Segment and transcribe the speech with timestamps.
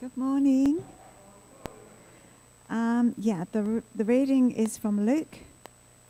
[0.00, 0.84] Good morning.
[2.70, 5.38] Um, yeah, the, the reading is from Luke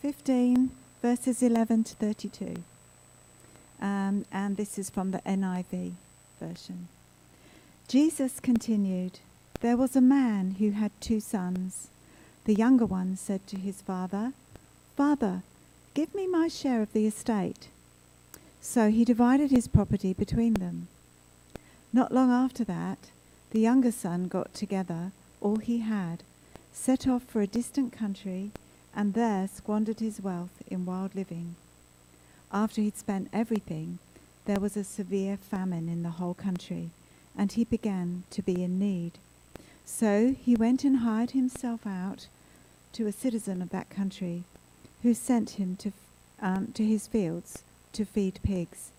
[0.02, 2.56] 15, verses 11 to 32.
[3.80, 5.92] Um, and this is from the NIV
[6.38, 6.88] version.
[7.88, 9.20] Jesus continued
[9.62, 11.88] There was a man who had two sons.
[12.44, 14.34] The younger one said to his father,
[14.98, 15.40] Father,
[15.94, 17.68] give me my share of the estate.
[18.60, 20.88] So he divided his property between them.
[21.90, 22.98] Not long after that,
[23.50, 26.22] the younger son got together all he had,
[26.72, 28.50] set off for a distant country,
[28.94, 31.56] and there squandered his wealth in wild living.
[32.52, 33.98] After he'd spent everything,
[34.44, 36.90] there was a severe famine in the whole country,
[37.36, 39.12] and he began to be in need.
[39.84, 42.26] So he went and hired himself out
[42.92, 44.44] to a citizen of that country,
[45.02, 45.92] who sent him to,
[46.40, 48.90] um, to his fields to feed pigs.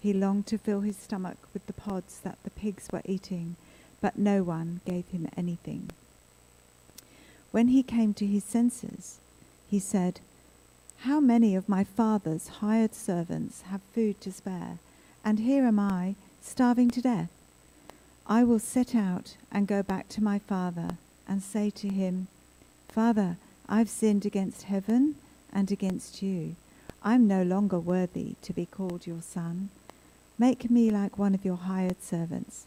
[0.00, 3.56] He longed to fill his stomach with the pods that the pigs were eating,
[4.02, 5.88] but no one gave him anything.
[7.52, 9.20] When he came to his senses,
[9.70, 10.20] he said,
[11.00, 14.78] How many of my father's hired servants have food to spare,
[15.24, 17.30] and here am I, starving to death?
[18.26, 22.26] I will set out and go back to my father and say to him,
[22.88, 23.36] Father,
[23.68, 25.14] I've sinned against heaven
[25.52, 26.56] and against you.
[27.04, 29.70] I'm no longer worthy to be called your son.
[30.38, 32.66] Make me like one of your hired servants.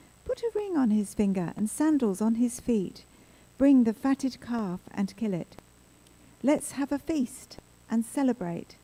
[0.25, 3.03] Put a ring on his finger and sandals on his feet.
[3.57, 5.55] Bring the fatted calf and kill it.
[6.43, 7.57] Let's have a feast
[7.89, 8.75] and celebrate.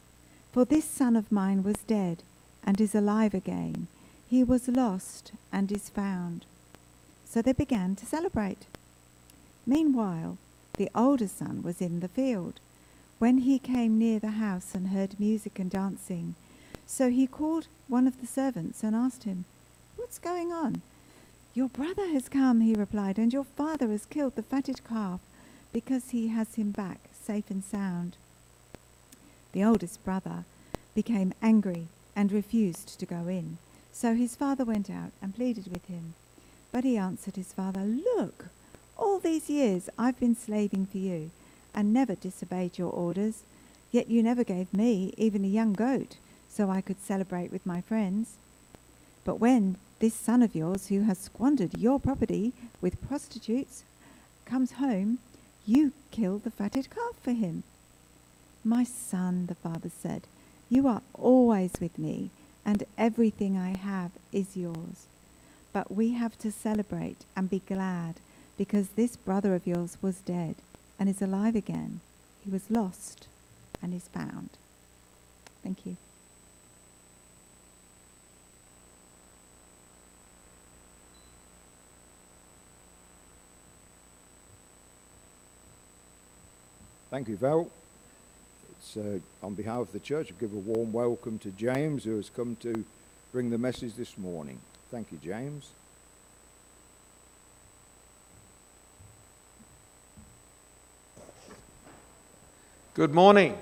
[0.51, 2.23] For this son of mine was dead
[2.63, 3.87] and is alive again.
[4.29, 6.45] He was lost and is found.
[7.25, 8.65] So they began to celebrate.
[9.65, 10.37] Meanwhile,
[10.77, 12.59] the older son was in the field
[13.19, 16.35] when he came near the house and heard music and dancing.
[16.85, 19.45] So he called one of the servants and asked him,
[19.95, 20.81] What's going on?
[21.57, 25.19] Your brother has come, he replied, and your father has killed the fatted calf
[25.73, 28.15] because he has him back safe and sound.
[29.53, 30.45] The oldest brother
[30.93, 33.57] became angry and refused to go in.
[33.91, 36.13] So his father went out and pleaded with him.
[36.71, 38.49] But he answered his father, Look,
[38.95, 41.31] all these years I've been slaving for you
[41.73, 43.41] and never disobeyed your orders.
[43.89, 47.81] Yet you never gave me even a young goat so I could celebrate with my
[47.81, 48.37] friends.
[49.23, 53.83] But when this son of yours, who has squandered your property with prostitutes,
[54.45, 55.19] comes home,
[55.65, 57.63] you kill the fatted calf for him.
[58.63, 60.23] My son, the father said,
[60.69, 62.29] you are always with me,
[62.65, 65.07] and everything I have is yours.
[65.73, 68.15] But we have to celebrate and be glad,
[68.57, 70.55] because this brother of yours was dead
[70.99, 72.01] and is alive again.
[72.43, 73.27] He was lost
[73.81, 74.49] and is found.
[75.63, 75.97] Thank you.
[87.17, 87.67] Thank you, Val.
[88.77, 92.15] It's uh, on behalf of the church, I give a warm welcome to James, who
[92.15, 92.85] has come to
[93.31, 94.59] bring the message this morning.
[94.91, 95.71] Thank you, James.
[102.93, 103.57] Good morning.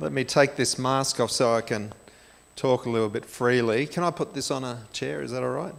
[0.00, 1.92] Let me take this mask off so I can
[2.56, 3.86] talk a little bit freely.
[3.86, 5.22] Can I put this on a chair?
[5.22, 5.74] Is that all right?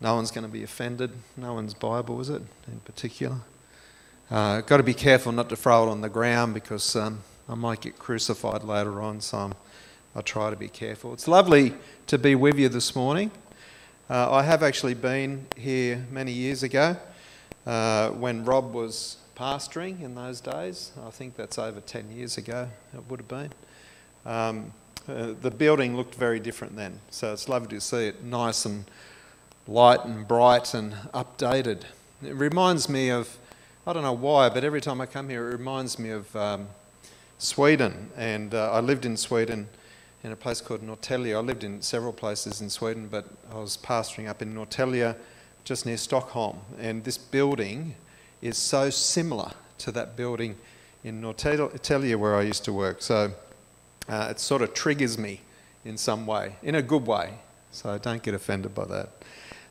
[0.00, 1.10] No one's going to be offended.
[1.36, 3.38] No one's Bible, is it, in particular?
[4.30, 7.54] Uh, got to be careful not to throw it on the ground because um, I
[7.54, 9.54] might get crucified later on, so I'm,
[10.16, 11.12] I try to be careful.
[11.12, 11.74] It's lovely
[12.06, 13.30] to be with you this morning.
[14.08, 16.96] Uh, I have actually been here many years ago
[17.66, 20.92] uh, when Rob was pastoring in those days.
[21.06, 23.52] I think that's over 10 years ago, it would have been.
[24.24, 24.72] Um,
[25.06, 28.86] uh, the building looked very different then, so it's lovely to see it nice and
[29.66, 31.82] light and bright and updated.
[32.22, 33.38] It reminds me of,
[33.86, 36.68] I don't know why, but every time I come here, it reminds me of um,
[37.36, 38.10] Sweden.
[38.16, 39.68] And uh, I lived in Sweden
[40.22, 41.36] in a place called Norrtälje.
[41.36, 45.14] I lived in several places in Sweden, but I was pastoring up in Norrtälje,
[45.64, 46.60] just near Stockholm.
[46.80, 47.94] And this building
[48.40, 50.56] is so similar to that building
[51.02, 53.02] in Norrtälje where I used to work.
[53.02, 53.32] So
[54.08, 55.42] uh, it sort of triggers me
[55.84, 57.34] in some way, in a good way.
[57.70, 59.10] So don't get offended by that.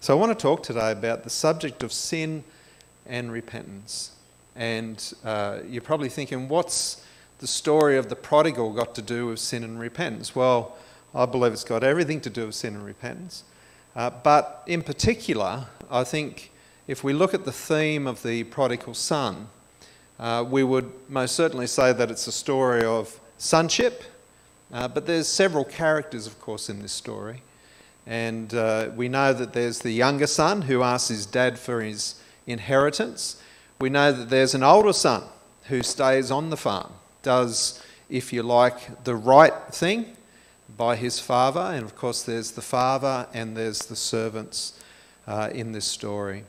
[0.01, 2.43] So I want to talk today about the subject of sin
[3.05, 4.11] and repentance.
[4.55, 7.05] And uh, you're probably thinking, what's
[7.39, 10.35] the story of the prodigal got to do with sin and repentance?
[10.35, 10.77] Well,
[11.13, 13.43] I believe it's got everything to do with sin and repentance.
[13.95, 16.51] Uh, but in particular, I think
[16.87, 19.47] if we look at the theme of the prodigal son,
[20.19, 24.03] uh, we would most certainly say that it's a story of sonship,
[24.71, 27.41] uh, but there's several characters, of course, in this story.
[28.05, 32.15] And uh, we know that there's the younger son who asks his dad for his
[32.47, 33.41] inheritance.
[33.79, 35.23] We know that there's an older son
[35.65, 36.91] who stays on the farm,
[37.21, 40.15] does, if you like, the right thing
[40.77, 41.61] by his father.
[41.61, 44.79] And of course, there's the father and there's the servants
[45.27, 46.43] uh, in this story.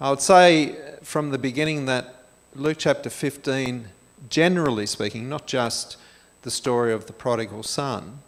[0.00, 2.24] I would say from the beginning that
[2.54, 3.88] Luke chapter 15,
[4.30, 5.96] generally speaking, not just
[6.42, 8.20] the story of the prodigal son,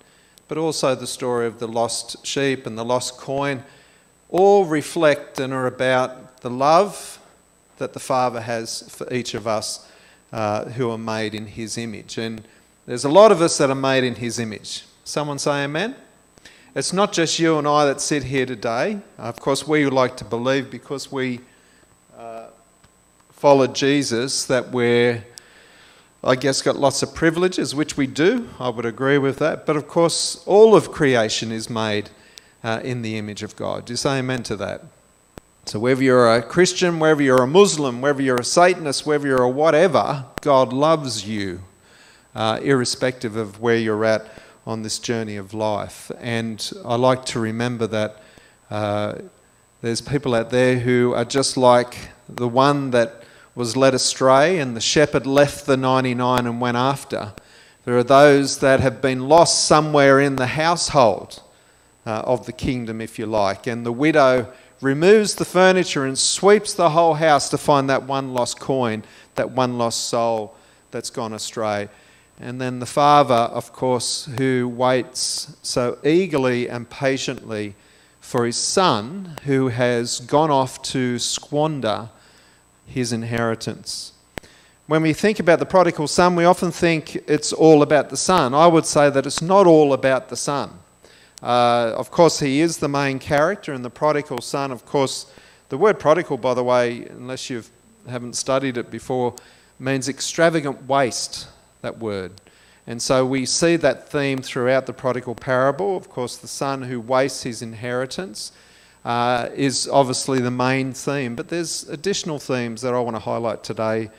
[0.48, 3.62] but also the story of the lost sheep and the lost coin,
[4.28, 7.18] all reflect and are about the love
[7.78, 9.88] that the Father has for each of us
[10.32, 12.18] uh, who are made in His image.
[12.18, 12.42] And
[12.86, 14.84] there's a lot of us that are made in His image.
[15.04, 15.96] Someone say amen?
[16.74, 19.00] It's not just you and I that sit here today.
[19.18, 21.40] Of course, we like to believe because we
[22.16, 22.46] uh,
[23.30, 25.24] followed Jesus that we're
[26.22, 28.46] I guess, got lots of privileges, which we do.
[28.58, 29.64] I would agree with that.
[29.64, 32.10] But of course, all of creation is made
[32.62, 33.86] uh, in the image of God.
[33.86, 34.84] Do you say amen to that?
[35.66, 39.42] So, whether you're a Christian, whether you're a Muslim, whether you're a Satanist, whether you're
[39.42, 41.60] a whatever, God loves you,
[42.34, 44.26] uh, irrespective of where you're at
[44.66, 46.10] on this journey of life.
[46.18, 48.22] And I like to remember that
[48.70, 49.14] uh,
[49.82, 51.96] there's people out there who are just like
[52.28, 53.22] the one that
[53.54, 57.32] was led astray and the shepherd left the 99 and went after.
[57.84, 61.42] There are those that have been lost somewhere in the household
[62.06, 66.74] uh, of the kingdom, if you like, and the widow removes the furniture and sweeps
[66.74, 69.02] the whole house to find that one lost coin,
[69.34, 70.54] that one lost soul
[70.90, 71.88] that's gone astray.
[72.40, 77.74] And then the father, of course, who waits so eagerly and patiently
[78.20, 82.08] for his son who has gone off to squander
[82.86, 84.12] his inheritance.
[84.86, 88.54] When we think about the prodigal son, we often think it's all about the son.
[88.54, 90.70] I would say that it's not all about the son.
[91.42, 95.32] Uh, of course, he is the main character, and the prodigal son, of course,
[95.70, 97.62] the word prodigal, by the way, unless you
[98.08, 99.34] haven't studied it before,
[99.78, 101.48] means extravagant waste,
[101.82, 102.32] that word.
[102.86, 105.96] And so we see that theme throughout the prodigal parable.
[105.96, 108.52] Of course, the son who wastes his inheritance
[109.04, 113.62] uh, is obviously the main theme, but there's additional themes that I want to highlight
[113.62, 114.10] today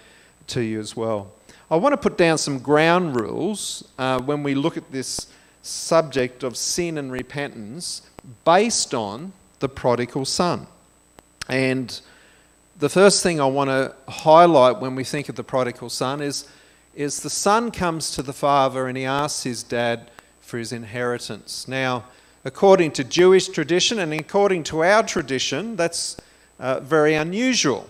[0.48, 1.32] to you as well.
[1.70, 5.28] I want to put down some ground rules uh, when we look at this
[5.62, 8.02] subject of sin and repentance
[8.46, 10.68] based on the prodigal son.
[11.50, 12.00] And
[12.80, 16.48] the first thing I want to highlight when we think of the prodigal son is,
[16.96, 20.10] is the son comes to the father and he asks his dad
[20.40, 21.68] for his inheritance.
[21.68, 22.06] Now,
[22.44, 26.18] according to Jewish tradition and according to our tradition, that's
[26.60, 27.88] uh, very unusual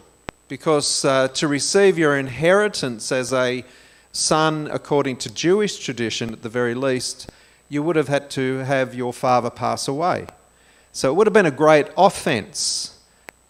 [0.48, 3.64] because uh, to receive your inheritance as a
[4.12, 7.30] son, according to Jewish tradition at the very least,
[7.72, 10.28] you would have had to have your father pass away.
[10.92, 13.00] So it would have been a great offense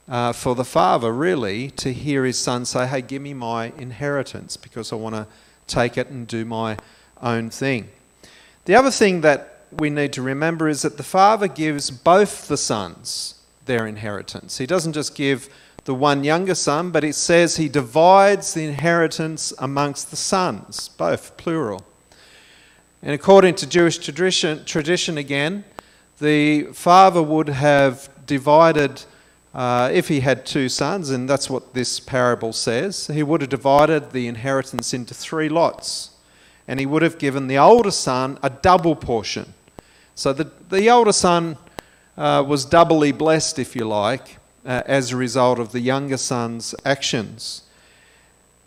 [0.07, 4.57] uh, for the father, really, to hear his son say, Hey, give me my inheritance
[4.57, 5.25] because I want to
[5.65, 6.77] take it and do my
[7.19, 7.89] own thing.
[8.65, 12.57] The other thing that we need to remember is that the Father gives both the
[12.57, 14.59] sons their inheritance.
[14.59, 15.49] He doesn't just give
[15.85, 21.37] the one younger son, but it says he divides the inheritance amongst the sons, both
[21.37, 21.83] plural.
[23.03, 25.63] And according to Jewish tradition, tradition again,
[26.19, 29.03] the father would have divided,
[29.55, 33.49] uh, if he had two sons, and that's what this parable says, he would have
[33.49, 36.11] divided the inheritance into three lots.
[36.67, 39.55] And he would have given the older son a double portion.
[40.13, 41.57] So the, the older son
[42.15, 46.75] uh, was doubly blessed, if you like, uh, as a result of the younger son's
[46.85, 47.63] actions.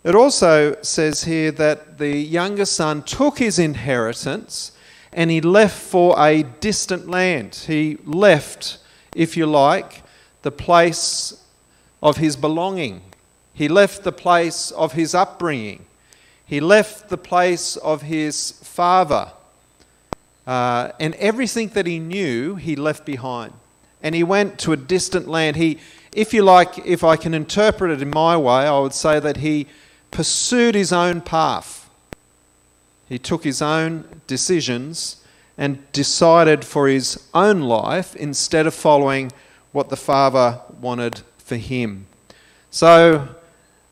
[0.05, 4.71] It also says here that the younger son took his inheritance
[5.11, 7.55] and he left for a distant land.
[7.55, 8.77] He left,
[9.15, 10.03] if you like,
[10.43, 11.43] the place
[12.03, 13.01] of his belonging.
[13.51, 15.87] He left the place of his upbringing.
[16.45, 19.31] He left the place of his father.
[20.45, 23.53] Uh, and everything that he knew, he left behind.
[24.03, 25.55] And he went to a distant land.
[25.55, 25.79] He,
[26.11, 29.37] if you like, if I can interpret it in my way, I would say that
[29.37, 29.65] he
[30.15, 31.89] pursued his own path.
[33.09, 35.21] He took his own decisions
[35.57, 39.33] and decided for his own life instead of following
[39.73, 42.07] what the Father wanted for him.
[42.71, 43.27] So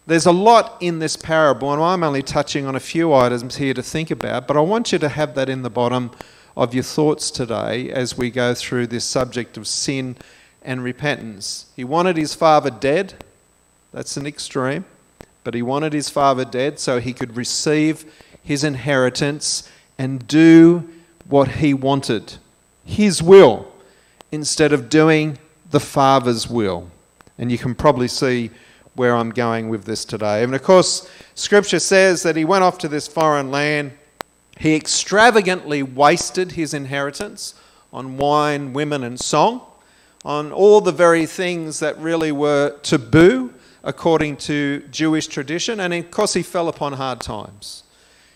[0.07, 3.73] there's a lot in this parable, and I'm only touching on a few items here
[3.73, 6.09] to think about, but I want you to have that in the bottom
[6.55, 10.15] of your thoughts today as we go through this subject of sin
[10.61, 11.65] and repentance.
[11.75, 13.13] He wanted his father dead.
[13.91, 14.85] That's an extreme.
[15.43, 18.05] But he wanted his father dead so he could receive
[18.43, 20.87] his inheritance and do
[21.27, 22.35] what he wanted,
[22.83, 23.71] his will,
[24.31, 25.37] instead of doing
[25.71, 26.89] the father's will.
[27.37, 28.51] And you can probably see
[28.95, 30.43] where I'm going with this today.
[30.43, 33.91] And of course, scripture says that he went off to this foreign land.
[34.59, 37.55] He extravagantly wasted his inheritance
[37.91, 39.61] on wine, women, and song,
[40.23, 45.79] on all the very things that really were taboo according to Jewish tradition.
[45.79, 47.83] And of course, he fell upon hard times.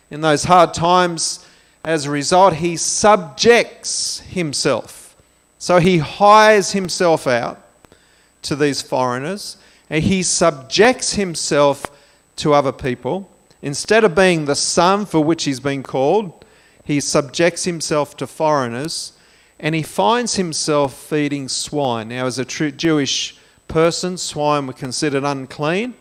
[0.09, 1.45] In those hard times,
[1.83, 5.15] as a result, he subjects himself.
[5.57, 7.61] So he hires himself out
[8.43, 9.57] to these foreigners
[9.89, 11.85] and he subjects himself
[12.37, 13.29] to other people.
[13.61, 16.45] Instead of being the son for which he's been called,
[16.83, 19.13] he subjects himself to foreigners
[19.59, 22.09] and he finds himself feeding swine.
[22.09, 23.37] Now, as a true Jewish
[23.67, 25.93] person, swine were considered unclean.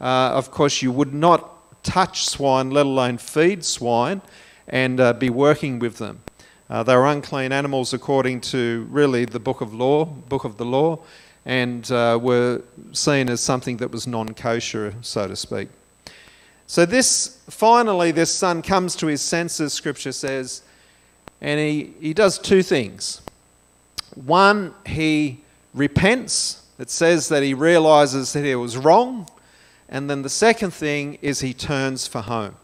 [0.00, 4.22] Uh, of course, you would not touch swine, let alone feed swine,
[4.68, 6.20] and uh, be working with them.
[6.68, 10.64] Uh, they were unclean animals according to really the book of law, book of the
[10.64, 10.98] law,
[11.44, 12.62] and uh, were
[12.92, 15.68] seen as something that was non-kosher, so to speak.
[16.66, 19.72] So this finally, this son comes to his senses.
[19.72, 20.62] Scripture says,
[21.40, 23.22] and he, he does two things.
[24.14, 25.40] One, he
[25.74, 26.59] repents.
[26.80, 29.28] It says that he realizes that he was wrong.
[29.90, 32.56] And then the second thing is he turns for home.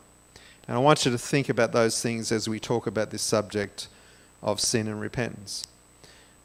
[0.67, 3.89] And I want you to think about those things as we talk about this subject
[4.43, 5.67] of sin and repentance.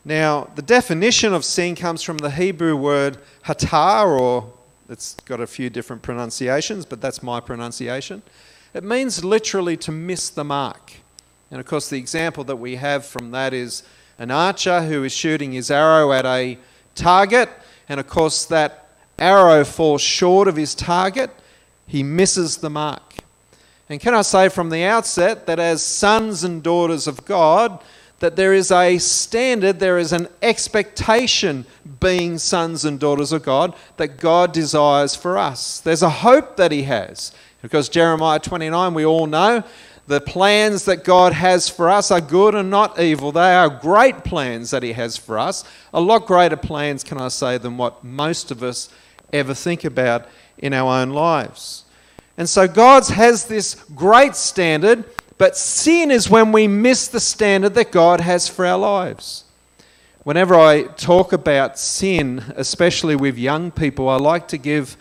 [0.04, 4.52] Now, the definition of sin comes from the Hebrew word hatar, or
[4.90, 8.22] it's got a few different pronunciations, but that's my pronunciation.
[8.74, 10.92] It means literally to miss the mark.
[11.50, 13.84] And of course, the example that we have from that is
[14.20, 16.58] an archer who is shooting his arrow at a
[17.02, 17.50] target,
[17.90, 21.30] and of course, that arrow falls short of his target,
[21.88, 23.16] he misses the mark.
[23.90, 27.84] And can I say from the outset that as sons and daughters of God,
[28.20, 31.66] that there is a standard, there is an expectation
[32.00, 35.80] being sons and daughters of God that God desires for us.
[35.80, 37.34] There's a hope that He has.
[37.62, 39.64] Because Jeremiah 29, we all know,
[40.12, 43.32] the plans that God has for us are good and not evil.
[43.32, 45.64] They are great plans that He has for us.
[45.94, 48.90] A lot greater plans, can I say, than what most of us
[49.32, 50.28] ever think about
[50.58, 51.86] in our own lives.
[52.38, 55.06] And so God has this great standard,
[55.38, 59.46] but sin is when we miss the standard that God has for our lives.
[60.24, 64.98] Whenever I talk about sin, especially with young people, I like to give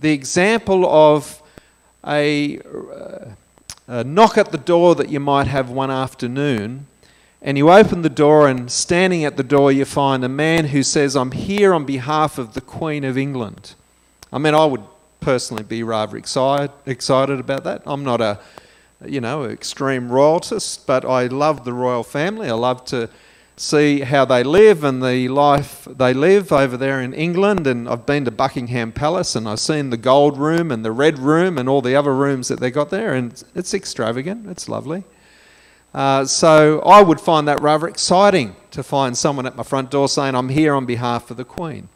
[0.00, 1.40] the example of
[2.04, 3.26] a, uh,
[3.90, 6.86] uh, knock at the door that you might have one afternoon
[7.42, 10.82] and you open the door, and standing at the door, you find a man who
[10.82, 13.74] says, I'm here on behalf of the Queen of England.
[14.30, 14.82] I mean, I would
[15.20, 17.82] personally be rather excited excited about that.
[17.84, 18.40] I'm not a
[19.04, 22.48] you know extreme royalist, but I love the royal family.
[22.48, 23.08] I love to
[23.60, 27.66] see how they live and the life they live over there in England.
[27.66, 31.18] And I've been to Buckingham Palace and I've seen the gold room and the red
[31.18, 34.48] room and all the other rooms that they got there, and it's extravagant.
[34.48, 35.04] It's lovely.
[35.92, 40.08] Uh, so I would find that rather exciting to find someone at my front door
[40.08, 41.88] saying, I'm here on behalf of the Queen.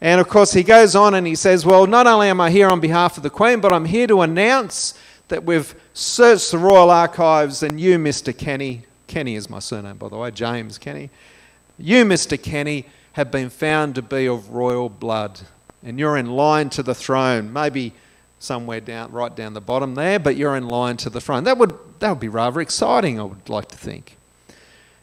[0.00, 2.68] And of course, he goes on and he says, Well, not only am I here
[2.68, 4.94] on behalf of the Queen, but I'm here to announce
[5.28, 8.36] that we've searched the Royal Archives and you, Mr.
[8.36, 11.10] Kenny, Kenny is my surname, by the way, James Kenny,
[11.78, 12.42] you, Mr.
[12.42, 15.38] Kenny, have been found to be of royal blood.
[15.82, 17.92] And you're in line to the throne, maybe
[18.38, 21.44] somewhere down, right down the bottom there, but you're in line to the throne.
[21.44, 24.16] That would, that would be rather exciting, I would like to think.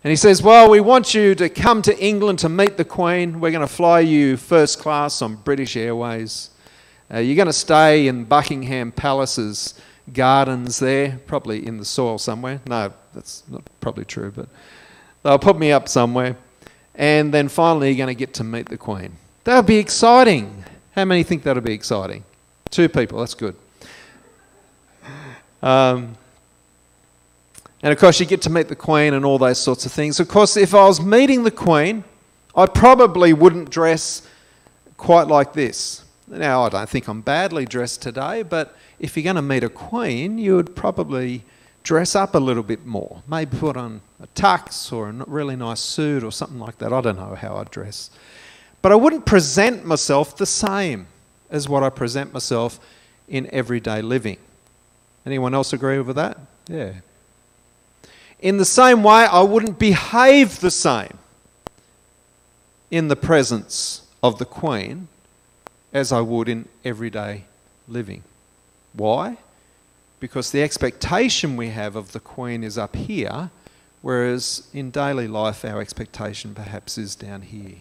[0.04, 3.40] And he says, Well, we want you to come to England to meet the Queen.
[3.40, 6.50] We're going to fly you first class on British Airways.
[7.14, 9.76] Uh, you're going to stay in Buckingham Palace's
[10.14, 12.60] gardens there, probably in the soil somewhere.
[12.66, 14.48] No, that's not probably true, but
[15.24, 16.36] they'll put me up somewhere.
[16.96, 19.14] And then finally, you're going to get to meet the Queen.
[19.46, 20.64] That would be exciting.
[20.96, 22.24] How many think that would be exciting?
[22.70, 23.56] Two people, that's good.
[25.62, 26.16] Um,
[27.82, 30.20] and of course, you get to meet the Queen and all those sorts of things.
[30.20, 32.04] Of course, if I was meeting the Queen,
[32.56, 34.28] I probably wouldn't dress
[34.98, 36.04] quite like this.
[36.28, 39.70] Now, I don't think I'm badly dressed today, but if you're going to meet a
[39.70, 41.44] Queen, you would probably
[41.90, 45.80] dress up a little bit more, maybe put on a tux or a really nice
[45.80, 46.94] suit or something like that.
[46.94, 48.12] I don't know how I dress.
[48.84, 51.08] But I wouldn't present myself the same
[51.50, 52.80] as what I present myself
[53.28, 54.38] in everyday living.
[55.26, 56.38] Anyone else agree with that?
[56.68, 56.94] Yeah.
[58.40, 61.18] In the same way, I wouldn't behave the same
[62.92, 65.08] in the presence of the Queen
[65.92, 67.46] as I would in everyday
[67.88, 68.22] living.
[68.94, 69.38] Why?
[70.20, 73.50] Because the expectation we have of the Queen is up here,
[74.02, 77.78] whereas in daily life, our expectation perhaps is down here.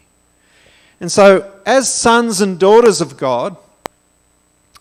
[1.01, 3.57] And so, as sons and daughters of God,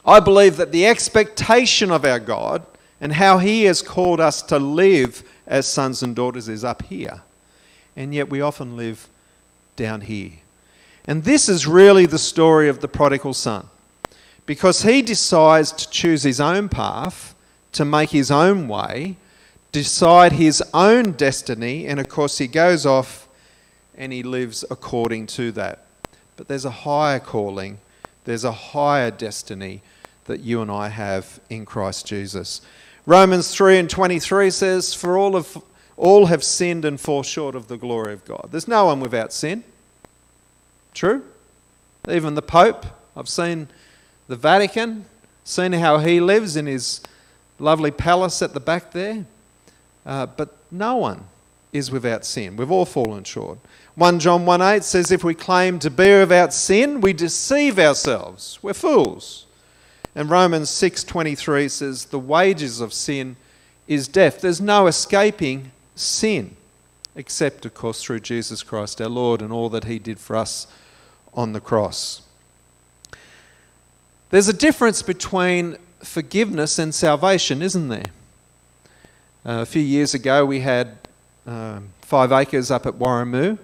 [0.05, 2.65] I believe that the expectation of our God
[3.01, 7.21] and how He has called us to live as sons and daughters is up here.
[7.95, 9.07] And yet we often live
[9.75, 10.31] down here.
[11.05, 13.67] And this is really the story of the prodigal son.
[14.45, 17.33] Because he decides to choose his own path,
[17.77, 19.15] to make his own way,
[19.71, 23.29] decide his own destiny, and of course he goes off
[23.95, 25.85] and he lives according to that.
[26.37, 27.77] But there's a higher calling,
[28.25, 29.83] there's a higher destiny
[30.25, 32.61] that you and I have in Christ Jesus.
[33.05, 35.63] Romans 3 and 23 says, For all, of,
[35.97, 38.49] all have sinned and fall short of the glory of God.
[38.49, 39.63] There's no one without sin.
[40.95, 41.23] True?
[42.09, 42.87] Even the Pope.
[43.15, 43.67] I've seen
[44.27, 45.05] the Vatican,
[45.43, 47.01] seen how he lives in his
[47.59, 49.25] lovely palace at the back there.
[50.05, 51.25] Uh, but no one
[51.73, 52.55] is without sin.
[52.55, 53.59] We've all fallen short.
[53.95, 58.59] 1 John 1 8 says, If we claim to be without sin, we deceive ourselves.
[58.61, 59.47] We're fools.
[60.17, 63.35] And Romans 6:23 says the wages of sin
[63.87, 64.41] is death.
[64.41, 66.55] There's no escaping sin
[67.15, 70.65] except of course through Jesus Christ our Lord and all that he did for us
[71.35, 72.23] on the cross.
[74.31, 78.11] There's a difference between forgiveness and salvation, isn't there?
[79.45, 80.97] Uh, a few years ago, we had
[81.45, 83.57] um, five acres up at Warrimoo.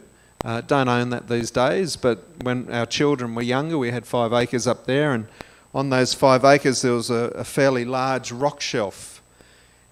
[0.45, 4.33] Uh, don't own that these days, but when our children were younger, we had five
[4.33, 5.25] acres up there, and
[5.73, 9.21] on those five acres, there was a, a fairly large rock shelf.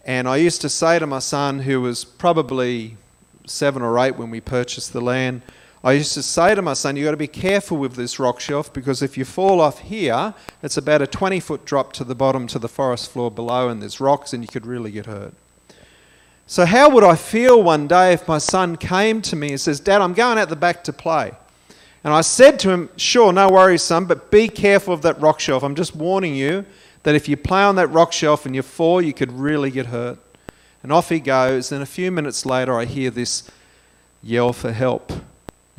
[0.06, 2.98] And I used to say to my son, who was probably
[3.46, 5.42] seven or eight when we purchased the land,
[5.84, 8.40] I used to say to my son, You've got to be careful with this rock
[8.40, 12.14] shelf because if you fall off here, it's about a 20 foot drop to the
[12.14, 15.34] bottom to the forest floor below, and there's rocks, and you could really get hurt.
[16.46, 19.80] So, how would I feel one day if my son came to me and says,
[19.80, 21.32] Dad, I'm going out the back to play?
[22.04, 25.40] And I said to him, Sure, no worries, son, but be careful of that rock
[25.40, 25.64] shelf.
[25.64, 26.66] I'm just warning you
[27.04, 29.88] that if you play on that rock shelf and you fall, you could really get
[29.88, 30.20] hurt.
[30.84, 31.72] And off he goes.
[31.72, 33.50] And a few minutes later, I hear this
[34.22, 35.12] yell for help.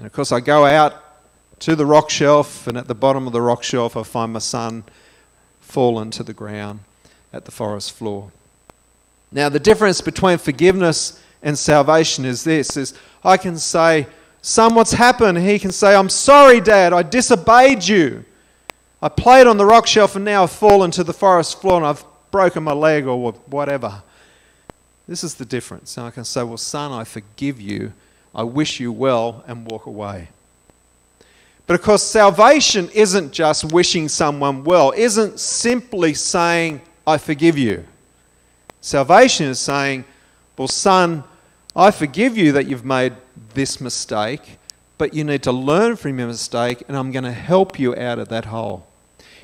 [0.03, 1.01] And of course, I go out
[1.61, 4.41] to the rock shelf, and at the bottom of the rock shelf, I find my
[4.41, 4.83] son
[5.61, 6.81] fallen to the ground
[7.33, 8.33] at the forest floor.
[9.31, 14.09] Now, the difference between forgiveness and salvation is this is I can say,
[14.41, 15.38] Son, what's happened?
[15.38, 18.25] He can say, I'm sorry, Dad, I disobeyed you.
[19.01, 21.87] I played on the rock shelf and now I've fallen to the forest floor and
[21.87, 24.03] I've broken my leg or whatever.
[25.07, 25.97] This is the difference.
[25.97, 27.93] And I can say, Well, son, I forgive you
[28.35, 30.29] I wish you well, and walk away.
[31.66, 37.85] But of course, salvation isn't just wishing someone well, isn't simply saying, I forgive you.
[38.81, 40.05] Salvation is saying,
[40.57, 41.25] Well, son,
[41.77, 43.14] I forgive you that you've made
[43.55, 44.59] this mistake,
[44.99, 48.18] but you need to learn from your mistake, and I'm going to help you out
[48.18, 48.87] of that hole.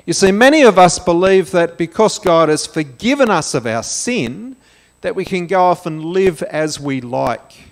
[0.05, 4.55] You see, many of us believe that because God has forgiven us of our sin,
[5.01, 7.68] that we can go off and live as we like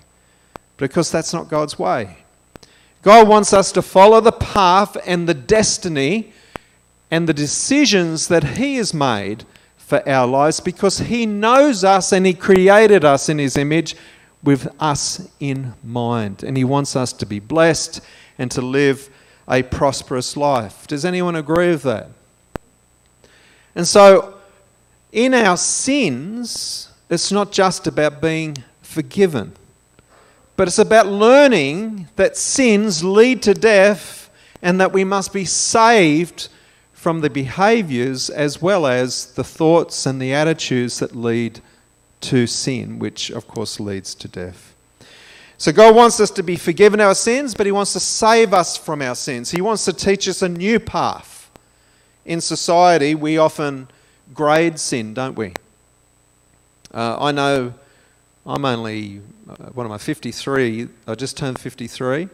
[0.78, 2.18] because that's not God's way.
[3.02, 6.32] God wants us to follow the path and the destiny
[7.10, 9.44] and the decisions that He has made
[9.76, 13.96] for our lives because He knows us and He created us in His image
[14.42, 16.42] with us in mind.
[16.42, 18.00] And He wants us to be blessed
[18.38, 19.10] and to live
[19.48, 20.86] a prosperous life.
[20.86, 22.08] Does anyone agree with that?
[23.74, 24.34] And so,
[25.12, 29.52] in our sins, it's not just about being forgiven.
[30.58, 34.28] But it's about learning that sins lead to death
[34.60, 36.48] and that we must be saved
[36.92, 41.60] from the behaviors as well as the thoughts and the attitudes that lead
[42.22, 44.74] to sin, which of course leads to death.
[45.58, 48.76] So God wants us to be forgiven our sins, but He wants to save us
[48.76, 49.52] from our sins.
[49.52, 51.52] He wants to teach us a new path.
[52.24, 53.86] In society, we often
[54.34, 55.52] grade sin, don't we?
[56.92, 57.74] Uh, I know
[58.46, 60.88] I'm only, uh, what am I, 53?
[61.06, 62.28] I just turned 53.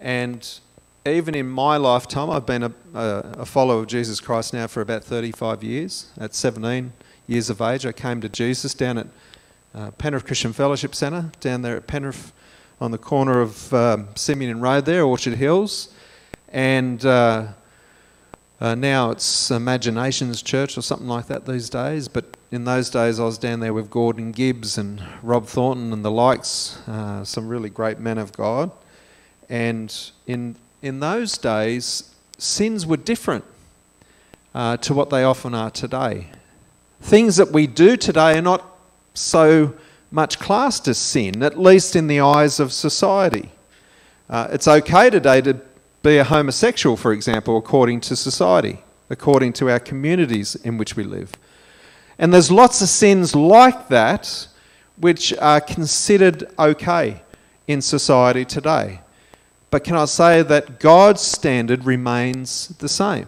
[0.00, 0.60] And
[1.06, 5.04] even in my lifetime, I've been a, a, follower of Jesus Christ now for about
[5.04, 6.10] 35 years.
[6.18, 6.92] At 17
[7.26, 9.06] years of age, I came to Jesus down at
[9.74, 12.32] uh, Penrith Christian Fellowship Centre down there at Penrith
[12.80, 15.94] on the corner of um, Simeon Road there, Orchard Hills.
[16.48, 17.48] And uh,
[18.60, 22.08] uh, now it's Imaginations Church or something like that these days.
[22.08, 26.04] But in those days, I was down there with Gordon Gibbs and Rob Thornton and
[26.04, 28.70] the likes, uh, some really great men of God.
[29.48, 29.94] And
[30.26, 33.44] in, in those days, sins were different
[34.54, 36.28] uh, to what they often are today.
[37.00, 38.78] Things that we do today are not
[39.14, 39.74] so
[40.10, 43.50] much classed as sin, at least in the eyes of society.
[44.30, 45.60] Uh, it's okay today to
[46.02, 48.78] be a homosexual, for example, according to society,
[49.10, 51.32] according to our communities in which we live.
[52.18, 54.48] And there's lots of sins like that
[54.96, 57.22] which are considered okay
[57.66, 59.00] in society today.
[59.70, 63.26] But can I say that God's standard remains the same?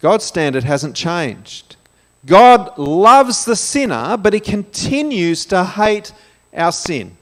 [0.00, 1.76] God's standard hasn't changed.
[2.24, 6.12] God loves the sinner, but he continues to hate
[6.54, 7.16] our sin.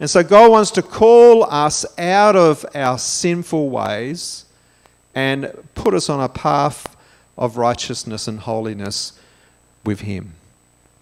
[0.00, 4.44] And so God wants to call us out of our sinful ways
[5.14, 6.96] and put us on a path
[7.36, 9.17] of righteousness and holiness
[9.88, 10.34] with Him.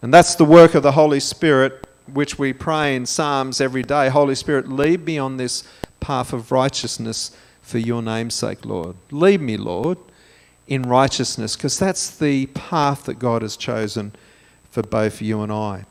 [0.00, 4.08] And that's the work of the Holy Spirit, which we pray in Psalms every day.
[4.08, 5.64] Holy Spirit, lead me on this
[5.98, 8.94] path of righteousness for your name's sake, Lord.
[9.10, 9.98] Lead me, Lord,
[10.68, 14.12] in righteousness, because that's the path that God has chosen
[14.70, 15.84] for both you and I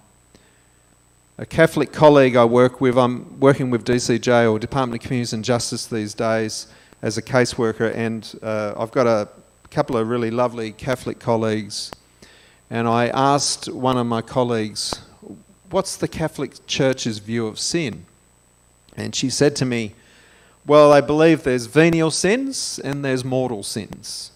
[1.37, 5.43] a Catholic colleague I work with, I'm working with DCJ or Department of Communities and
[5.43, 6.67] Justice these days
[7.01, 9.27] as a caseworker, and uh, I've got a
[9.69, 11.91] couple of really lovely Catholic colleagues.
[12.69, 15.01] And I asked one of my colleagues,
[15.69, 18.05] What's the Catholic Church's view of sin?
[18.95, 19.93] And she said to me,
[20.65, 24.31] Well, I believe there's venial sins and there's mortal sins.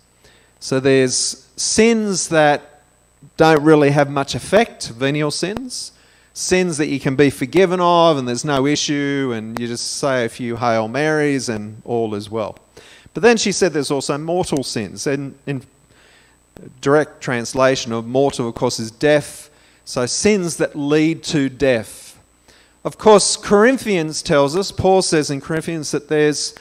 [0.59, 2.81] So there's sins that
[3.37, 5.93] don't really have much effect, venial sins
[6.39, 10.25] sins that you can be forgiven of and there's no issue and you just say
[10.25, 12.57] a few Hail Marys and all is well.
[13.13, 15.05] But then she said there's also mortal sins.
[15.05, 15.63] And in
[16.81, 19.49] direct translation of mortal, of course, is death.
[19.85, 22.19] So sins that lead to death.
[22.83, 26.55] Of course, Corinthians tells us, Paul says in Corinthians, that there's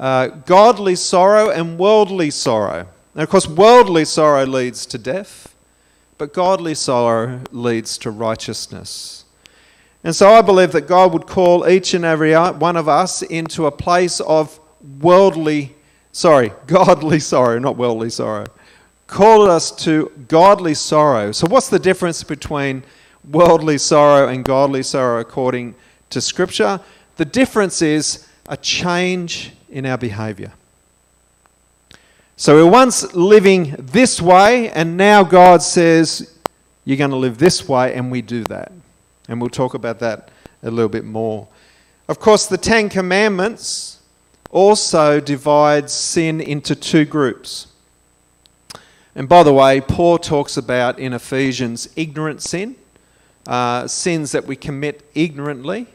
[0.00, 2.86] uh, godly sorrow and worldly sorrow.
[3.14, 5.54] And of course, worldly sorrow leads to death,
[6.16, 9.24] but godly sorrow leads to righteousness.
[10.04, 13.66] And so I believe that God would call each and every one of us into
[13.66, 14.58] a place of
[15.00, 15.74] worldly,
[16.12, 18.46] sorry, godly sorrow, not worldly sorrow.
[19.08, 21.32] Call us to godly sorrow.
[21.32, 22.84] So, what's the difference between
[23.28, 25.74] worldly sorrow and godly sorrow according
[26.10, 26.78] to Scripture?
[27.16, 30.52] The difference is a change in our behavior.
[32.36, 36.34] So, we're once living this way, and now God says,
[36.84, 38.70] You're going to live this way, and we do that.
[39.26, 40.28] And we'll talk about that
[40.62, 41.48] a little bit more.
[42.08, 44.00] Of course, the Ten Commandments
[44.50, 47.67] also divide sin into two groups.
[49.14, 52.76] And by the way, Paul talks about in Ephesians ignorant sin,
[53.46, 55.86] uh, sins that we commit ignorantly.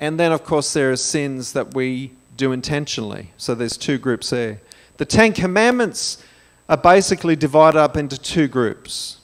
[0.00, 3.30] And then, of course, there are sins that we do intentionally.
[3.36, 4.60] So there's two groups there.
[4.96, 6.22] The Ten Commandments
[6.68, 9.18] are basically divided up into two groups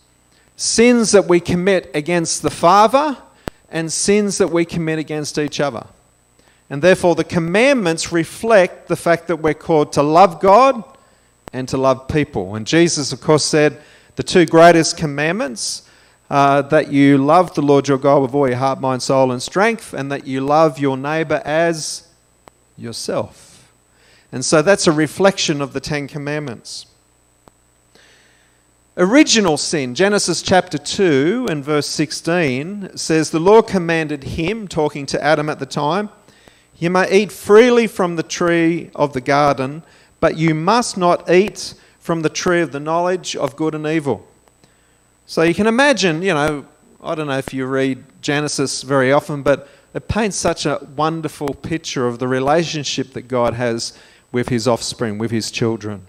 [0.57, 3.17] sins that we commit against the Father
[3.71, 5.87] and sins that we commit against each other.
[6.69, 10.85] And therefore, the commandments reflect the fact that we're called to love God
[11.53, 12.55] and to love people.
[12.55, 13.81] And Jesus, of course, said
[14.17, 15.89] the two greatest commandments
[16.31, 19.43] uh, that you love the Lord your God with all your heart, mind, soul, and
[19.43, 22.07] strength, and that you love your neighbor as
[22.77, 23.73] yourself.
[24.33, 26.87] And so that's a reflection of the Ten Commandments.
[28.97, 35.23] Original sin, Genesis chapter 2 and verse 16 says, The Lord commanded him, talking to
[35.23, 36.11] Adam at the time,
[36.79, 39.83] You may eat freely from the tree of the garden,
[40.21, 44.27] but you must not eat from the tree of the knowledge of good and evil.
[45.27, 46.67] So you can imagine, you know,
[47.03, 51.55] I don't know if you read Genesis very often, but it paints such a wonderful
[51.55, 53.97] picture of the relationship that God has
[54.33, 56.07] with his offspring, with his children.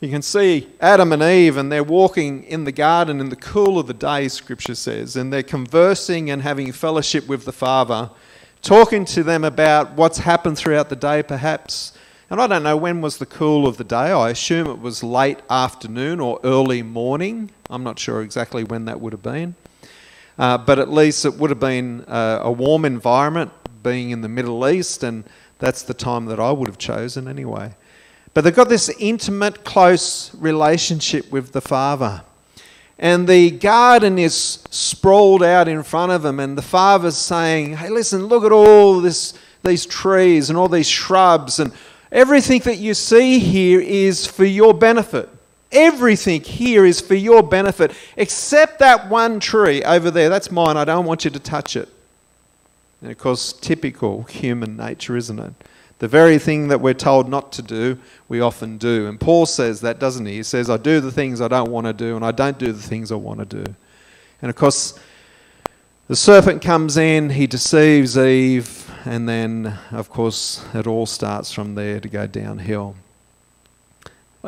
[0.00, 3.78] You can see Adam and Eve, and they're walking in the garden in the cool
[3.78, 8.10] of the day, scripture says, and they're conversing and having fellowship with the Father,
[8.62, 11.94] talking to them about what's happened throughout the day, perhaps.
[12.30, 13.96] And I don't know when was the cool of the day.
[14.12, 17.50] I assume it was late afternoon or early morning.
[17.70, 19.54] I'm not sure exactly when that would have been.
[20.38, 23.50] Uh, but at least it would have been uh, a warm environment,
[23.82, 25.24] being in the Middle East, and
[25.58, 27.74] that's the time that I would have chosen anyway.
[28.34, 32.22] But they've got this intimate, close relationship with the Father.
[32.98, 37.88] and the garden is sprawled out in front of them, and the father's saying, Hey,
[37.88, 41.72] listen, look at all this, these trees and all these shrubs, and
[42.12, 45.28] everything that you see here is for your benefit.
[45.70, 50.28] Everything here is for your benefit, except that one tree over there.
[50.30, 50.76] That's mine.
[50.76, 51.88] I don't want you to touch it.
[53.02, 55.52] And of course, typical human nature, isn't it?
[55.98, 59.06] The very thing that we're told not to do, we often do.
[59.08, 60.36] And Paul says that, doesn't he?
[60.36, 62.72] He says, I do the things I don't want to do, and I don't do
[62.72, 63.74] the things I want to do.
[64.40, 64.98] And of course,
[66.06, 71.74] the serpent comes in, he deceives Eve, and then, of course, it all starts from
[71.74, 72.96] there to go downhill.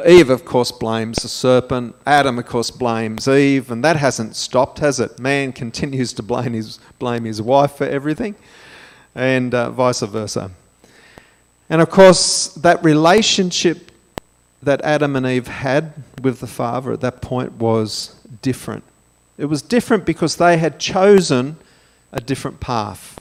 [0.06, 1.96] Eve, of course, blames the serpent.
[2.06, 5.18] Adam, of course, blames Eve, and that hasn't stopped, has it?
[5.18, 8.34] Man continues to blame his, blame his wife for everything,
[9.14, 10.50] and uh, vice versa.
[11.68, 13.90] And of course, that relationship
[14.62, 18.84] that Adam and Eve had with the Father at that point was different.
[19.38, 21.56] It was different because they had chosen
[22.12, 23.19] a different path.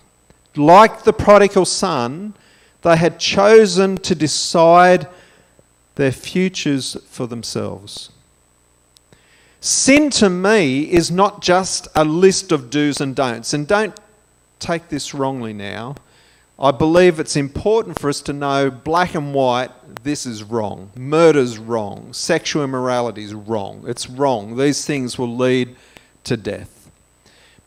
[0.60, 2.34] Like the prodigal son,
[2.82, 5.08] they had chosen to decide
[5.96, 8.12] their futures for themselves.
[9.62, 13.54] Sin to me is not just a list of do's and don'ts.
[13.54, 13.98] And don't
[14.60, 15.96] take this wrongly now.
[16.58, 19.72] I believe it's important for us to know black and white
[20.04, 20.92] this is wrong.
[20.96, 22.14] Murder's wrong.
[22.14, 23.84] Sexual immorality is wrong.
[23.88, 24.58] It's wrong.
[24.58, 25.76] These things will lead
[26.26, 26.79] to death.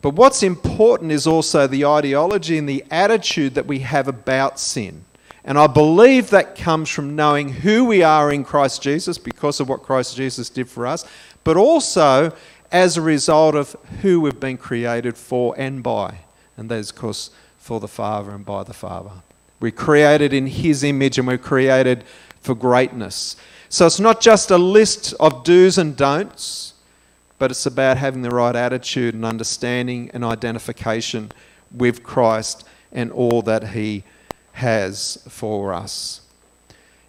[0.03, 5.05] But what's important is also the ideology and the attitude that we have about sin.
[5.45, 9.69] And I believe that comes from knowing who we are in Christ Jesus because of
[9.69, 11.05] what Christ Jesus did for us,
[11.45, 12.35] but also
[12.69, 16.17] as a result of who we've been created for and by.
[16.57, 19.11] And that is, of course, for the Father and by the Father.
[19.61, 22.03] We're created in His image and we're created
[22.41, 23.37] for greatness.
[23.69, 26.72] So it's not just a list of do's and don'ts,
[27.39, 31.31] but it's about having the right attitude and understanding and identification
[31.71, 34.03] with Christ and all that He
[34.53, 36.21] has for us.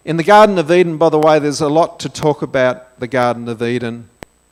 [0.03, 3.07] In the Garden of Eden, by the way, there's a lot to talk about the
[3.07, 4.09] Garden of Eden.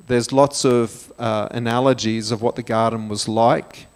[0.07, 3.87] There's lots of uh, analogies of what the garden was like.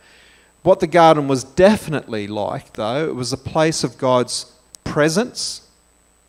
[0.64, 4.52] What the garden was definitely like, though, it was a place of God's
[4.84, 5.68] presence,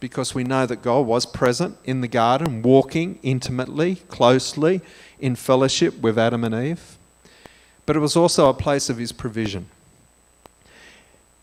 [0.01, 4.81] because we know that God was present in the garden, walking intimately, closely,
[5.21, 6.97] in fellowship with Adam and Eve.
[7.87, 9.69] But it was also a place of his provision.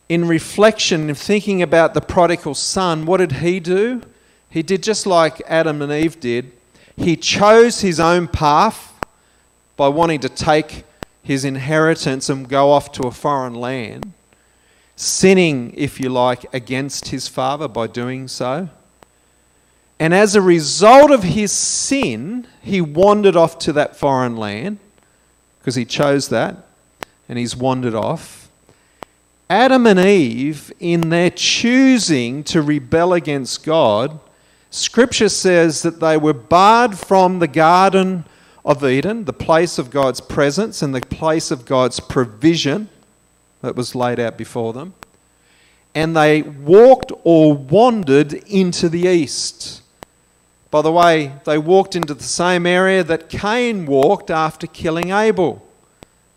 [0.07, 4.01] In reflection, in thinking about the prodigal son, what did he do?
[4.49, 6.51] He did just like Adam and Eve did.
[6.95, 8.93] He chose his own path
[9.75, 10.85] by wanting to take
[11.23, 14.13] his inheritance and go off to a foreign land,
[14.95, 18.69] sinning, if you like, against his father by doing so.
[19.99, 24.79] And as a result of his sin, he wandered off to that foreign land
[25.59, 26.57] because he chose that
[27.29, 28.49] and he's wandered off.
[29.49, 34.19] Adam and Eve, in their choosing to rebel against God,
[34.69, 38.25] Scripture says that they were barred from the garden
[38.65, 42.89] of Eden, the place of God's presence and the place of God's provision
[43.61, 44.93] that was laid out before them.
[45.93, 49.81] And they walked or wandered into the east.
[50.75, 55.65] By the way, they walked into the same area that Cain walked after killing Abel.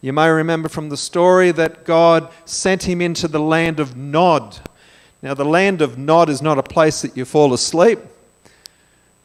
[0.00, 4.60] You may remember from the story that God sent him into the land of Nod.
[5.22, 7.98] Now, the land of Nod is not a place that you fall asleep.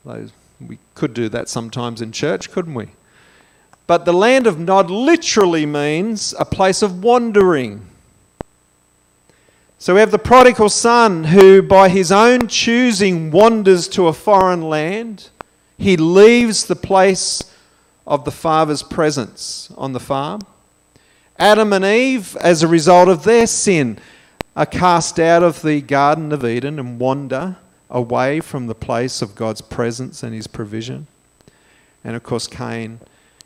[0.04, 2.88] We could do that sometimes in church, couldn't we?
[3.86, 7.88] But the land of Nod literally means a place of wandering.
[9.84, 14.62] So we have the prodigal son who, by his own choosing, wanders to a foreign
[14.62, 15.30] land.
[15.78, 17.52] He leaves the place
[18.08, 20.40] of the father's presence on the farm.
[21.38, 24.00] Adam and Eve, as a result of their sin,
[24.56, 27.58] are cast out of the Garden of Eden and wander
[27.90, 31.08] away from the place of God's presence and his provision.
[32.06, 33.02] And of course, Cain,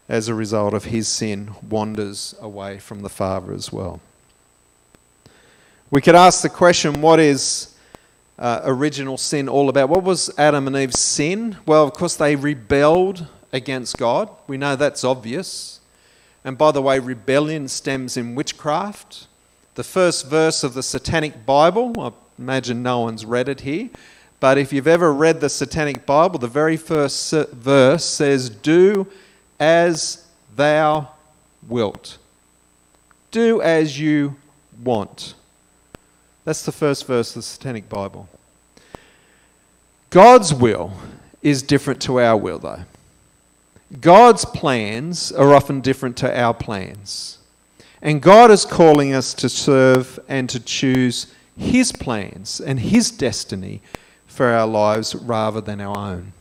[0.07, 4.01] as a result of his sin, wanders away from the Father as well.
[5.89, 7.73] We could ask the question what is
[8.37, 9.87] uh, original sin all about?
[9.87, 11.55] What was Adam and Eve's sin?
[11.65, 14.29] Well, of course, they rebelled against God.
[14.47, 15.79] We know that's obvious.
[16.43, 19.27] And by the way, rebellion stems in witchcraft.
[19.75, 23.89] The first verse of the Satanic Bible, I imagine no one's read it here,
[24.41, 29.07] but if you've ever read the Satanic Bible, the very first verse says, Do
[29.57, 31.11] as thou
[31.65, 32.17] wilt.
[33.31, 34.35] Do as you
[34.83, 35.33] want.
[36.47, 38.29] That's the first verse of the Satanic Bible.
[40.09, 40.93] God's will
[41.41, 42.85] is different to our will, though.
[43.99, 47.39] God's plans are often different to our plans.
[48.01, 53.81] And God is calling us to serve and to choose His plans and His destiny
[54.25, 56.31] for our lives rather than our own.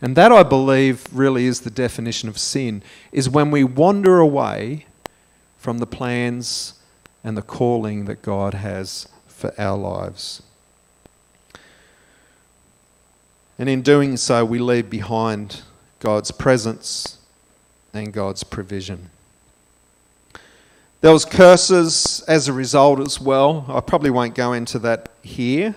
[0.00, 4.86] And that I believe really is the definition of sin is when we wander away
[5.56, 6.74] from the plans
[7.24, 10.42] and the calling that God has for our lives.
[13.56, 15.62] And in doing so, we leave behind
[16.00, 17.18] God's presence
[17.94, 19.10] and God's provision.
[21.02, 23.64] There was curses as a result as well.
[23.68, 25.76] I probably won't go into that here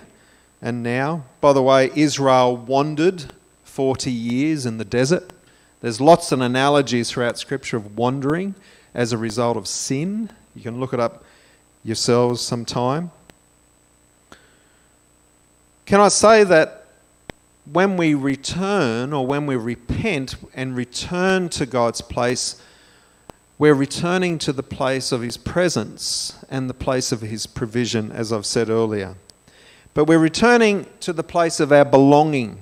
[0.60, 1.24] and now.
[1.40, 3.26] By the way, Israel wandered
[3.62, 5.32] 40 years in the desert.
[5.80, 8.56] There's lots of analogies throughout Scripture of wandering
[8.92, 10.30] as a result of sin.
[10.56, 11.22] You can look it up
[11.84, 13.12] yourselves sometime.
[15.92, 16.86] Can I say that
[17.70, 22.58] when we return or when we repent and return to God's place,
[23.58, 28.32] we're returning to the place of His presence and the place of His provision, as
[28.32, 29.16] I've said earlier.
[29.92, 32.58] But we're returning to the place of our belonging.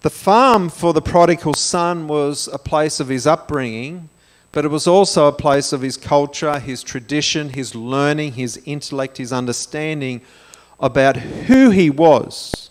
[0.00, 4.08] The farm for the prodigal son was a place of his upbringing,
[4.52, 9.18] but it was also a place of his culture, his tradition, his learning, his intellect,
[9.18, 10.22] his understanding
[10.80, 12.70] about who he was.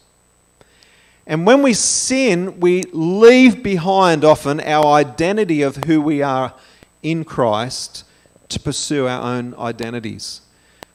[1.28, 6.54] And when we sin, we leave behind often our identity of who we are
[7.02, 8.04] in Christ
[8.50, 10.41] to pursue our own identities.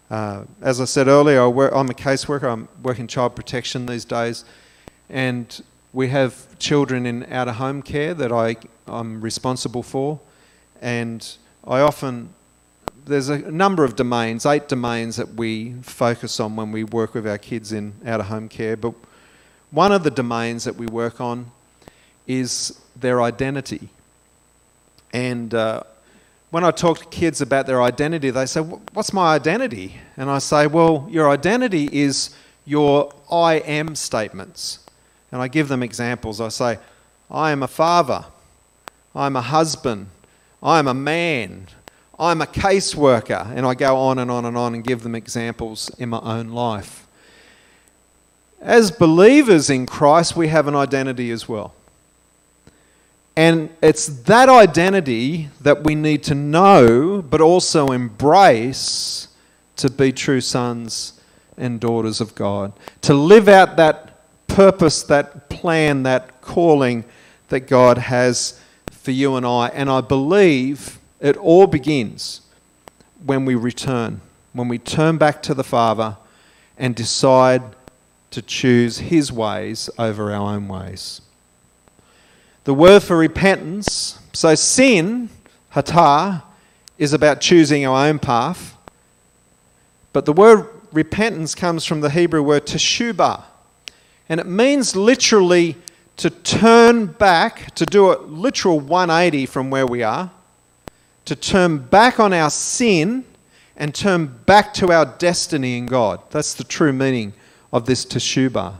[0.08, 4.44] Uh, as I said earlier, I am a caseworker, I'm working child protection these days,
[5.08, 10.20] and we have children in out of home care that I, I'm responsible for.
[10.80, 11.26] And
[11.64, 12.32] I often,
[13.04, 17.26] there's a number of domains, eight domains that we focus on when we work with
[17.26, 18.76] our kids in out of home care.
[18.76, 18.94] But
[19.70, 21.50] one of the domains that we work on
[22.26, 23.88] is their identity.
[25.12, 25.82] And uh,
[26.50, 29.96] when I talk to kids about their identity, they say, What's my identity?
[30.16, 32.34] And I say, Well, your identity is
[32.64, 34.80] your I am statements.
[35.32, 36.40] And I give them examples.
[36.40, 36.78] I say,
[37.30, 38.24] I am a father.
[39.14, 40.08] I'm a husband.
[40.62, 41.68] I'm a man.
[42.20, 43.50] I'm a caseworker.
[43.56, 46.50] And I go on and on and on and give them examples in my own
[46.50, 47.06] life.
[48.60, 51.74] As believers in Christ, we have an identity as well.
[53.34, 59.28] And it's that identity that we need to know, but also embrace
[59.76, 61.14] to be true sons
[61.56, 62.74] and daughters of God.
[63.02, 67.04] To live out that purpose, that plan, that calling
[67.48, 68.60] that God has
[68.92, 69.68] for you and I.
[69.68, 72.40] And I believe it all begins
[73.24, 74.20] when we return,
[74.52, 76.16] when we turn back to the Father
[76.78, 77.62] and decide
[78.30, 81.20] to choose His ways over our own ways.
[82.64, 85.28] The word for repentance, so sin,
[85.74, 86.42] hatah,
[86.98, 88.76] is about choosing our own path.
[90.12, 93.42] But the word repentance comes from the Hebrew word teshubah.
[94.28, 95.76] And it means literally
[96.18, 100.30] to turn back, to do a literal 180 from where we are,
[101.30, 103.24] to turn back on our sin
[103.76, 106.20] and turn back to our destiny in God.
[106.30, 107.34] That's the true meaning
[107.72, 108.74] of this teshubah.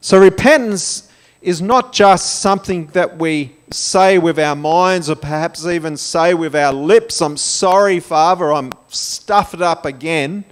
[0.00, 1.08] So repentance
[1.40, 6.56] is not just something that we say with our minds or perhaps even say with
[6.56, 10.44] our lips, I'm sorry, Father, I'm stuffed up again.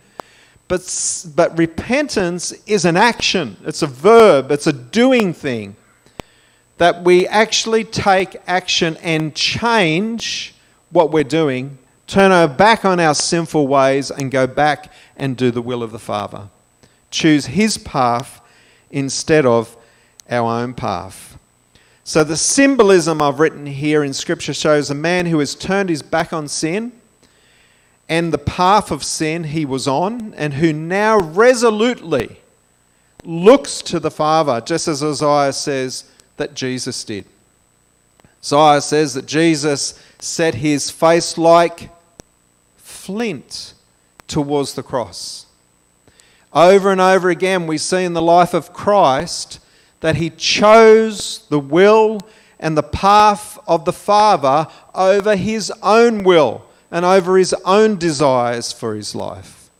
[0.68, 5.74] But, but repentance is an action, it's a verb, it's a doing thing.
[6.78, 10.51] That we actually take action and change
[10.92, 15.50] what we're doing, turn our back on our sinful ways, and go back and do
[15.50, 16.48] the will of the Father
[17.12, 18.40] choose his path
[18.90, 19.76] instead of
[20.28, 21.38] our own path.
[22.04, 26.02] So, the symbolism I've written here in Scripture shows a man who has turned his
[26.02, 26.90] back on sin
[28.08, 32.40] and the path of sin he was on, and who now resolutely
[33.24, 36.04] looks to the Father, just as Isaiah says
[36.36, 37.24] that Jesus did.
[38.44, 41.90] Isaiah says that Jesus set his face like
[42.76, 43.74] flint
[44.28, 45.46] towards the cross.
[46.52, 49.58] Over and over again, we see in the life of Christ
[49.98, 52.20] that he chose the will
[52.60, 58.72] and the path of the Father over his own will and over his own desires
[58.72, 59.70] for his life.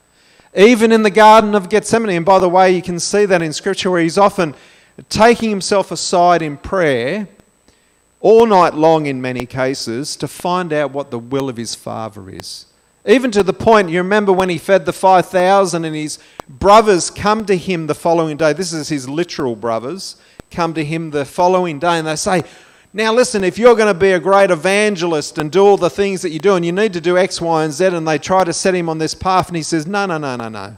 [0.57, 3.53] Even in the Garden of Gethsemane, and by the way, you can see that in
[3.53, 4.57] Scripture where he's often
[5.09, 7.29] taking himself aside in prayer
[8.23, 12.31] all night long in many cases to find out what the will of his Father
[12.31, 12.67] is.
[13.05, 17.45] Even to the point, you remember when he fed the 5,000 and his brothers come
[17.47, 18.53] to him the following day.
[18.53, 20.17] This is his literal brothers
[20.53, 22.45] come to him the following day and they say,
[22.93, 26.23] Now, listen, if you're going to be a great evangelist and do all the things
[26.23, 28.45] that you do, and you need to do X, Y, and Z, and they try
[28.45, 30.77] to set him on this path, and he says, No, no, no, no, no.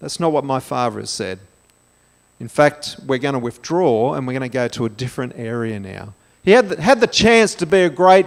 [0.00, 1.38] That's not what my father has said.
[2.40, 5.78] In fact, we're going to withdraw and we're going to go to a different area
[5.78, 6.12] now.
[6.44, 8.26] He had the, had the chance to be a great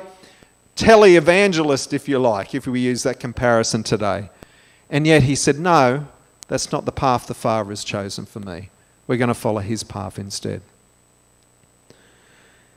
[0.76, 4.30] tele evangelist, if you like, if we use that comparison today.
[4.90, 6.08] And yet he said, No,
[6.48, 8.70] that's not the path the Father has chosen for me.
[9.08, 10.62] We're going to follow his path instead.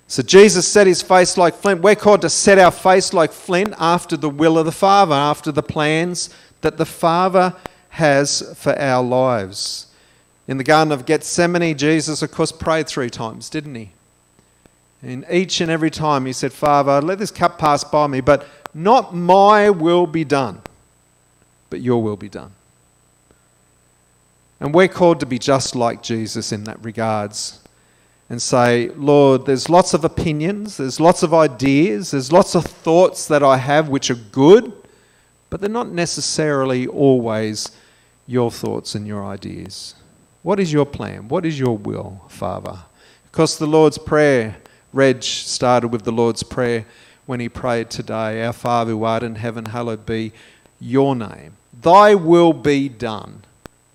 [0.06, 1.82] So Jesus set his face like flint.
[1.82, 5.52] We're called to set our face like flint after the will of the Father, after
[5.52, 6.30] the plans
[6.62, 7.54] that the Father
[7.90, 9.86] has for our lives.
[10.46, 13.90] In the Garden of Gethsemane, Jesus, of course, prayed three times, didn't he?
[15.02, 18.46] And each and every time he said, Father, let this cup pass by me, but
[18.74, 20.60] not my will be done,
[21.70, 22.52] but your will be done.
[24.60, 27.60] And we're called to be just like Jesus in that regards
[28.28, 33.26] and say, Lord, there's lots of opinions, there's lots of ideas, there's lots of thoughts
[33.28, 34.72] that I have which are good,
[35.48, 37.70] but they're not necessarily always
[38.26, 39.94] your thoughts and your ideas.
[40.42, 41.28] What is your plan?
[41.28, 42.78] What is your will, Father?
[43.30, 44.56] Because the Lord's Prayer,
[44.92, 46.86] Reg started with the Lord's Prayer
[47.26, 50.32] when he prayed today Our Father who art in heaven, hallowed be
[50.80, 51.56] your name.
[51.80, 53.44] Thy will be done,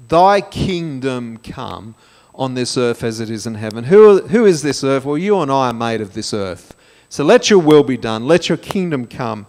[0.08, 1.96] thy kingdom come
[2.36, 3.86] on this earth as it is in heaven.
[3.86, 5.06] Who, who is this earth?
[5.06, 6.76] Well, you and I are made of this earth.
[7.10, 8.28] So let your will be done.
[8.28, 9.46] Let your kingdom come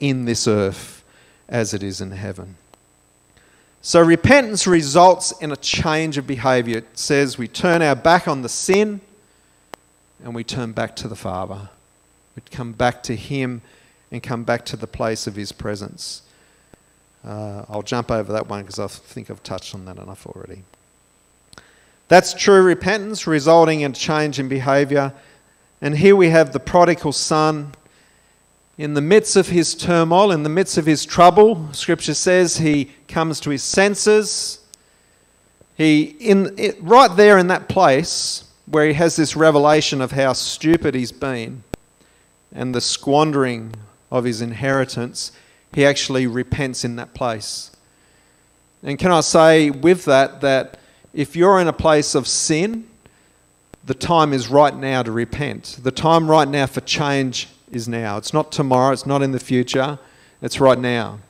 [0.00, 1.02] in this earth
[1.48, 2.56] as it is in heaven.
[3.80, 6.78] So repentance results in a change of behavior.
[6.78, 9.00] It says we turn our back on the sin
[10.26, 11.68] and we turn back to the Father.
[12.34, 13.62] We come back to Him
[14.10, 16.22] and come back to the place of His presence.
[17.24, 20.64] Uh, I'll jump over that one because I think I've touched on that enough already.
[22.08, 25.12] That's true repentance, resulting in change in behavior.
[25.80, 27.72] And here we have the prodigal son.
[28.78, 32.90] In the midst of his turmoil, in the midst of his trouble, Scripture says he
[33.06, 34.58] comes to his senses.
[35.76, 40.32] He, in, it, right there in that place where he has this revelation of how
[40.32, 41.62] stupid he's been
[42.52, 43.72] and the squandering
[44.10, 45.32] of his inheritance,
[45.72, 47.70] he actually repents in that place.
[48.82, 50.78] And can I say with that that
[51.12, 52.86] if you're in a place of sin,
[53.84, 55.78] the time is right now to repent.
[55.82, 58.16] The time right now for change is now.
[58.16, 59.98] It's not tomorrow, it's not in the future,
[60.42, 61.20] it's right now.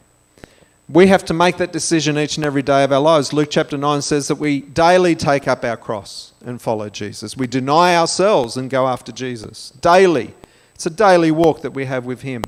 [0.88, 3.32] We have to make that decision each and every day of our lives.
[3.32, 7.36] Luke chapter 9 says that we daily take up our cross and follow Jesus.
[7.36, 9.70] We deny ourselves and go after Jesus.
[9.80, 10.32] Daily.
[10.76, 12.44] It's a daily walk that we have with Him.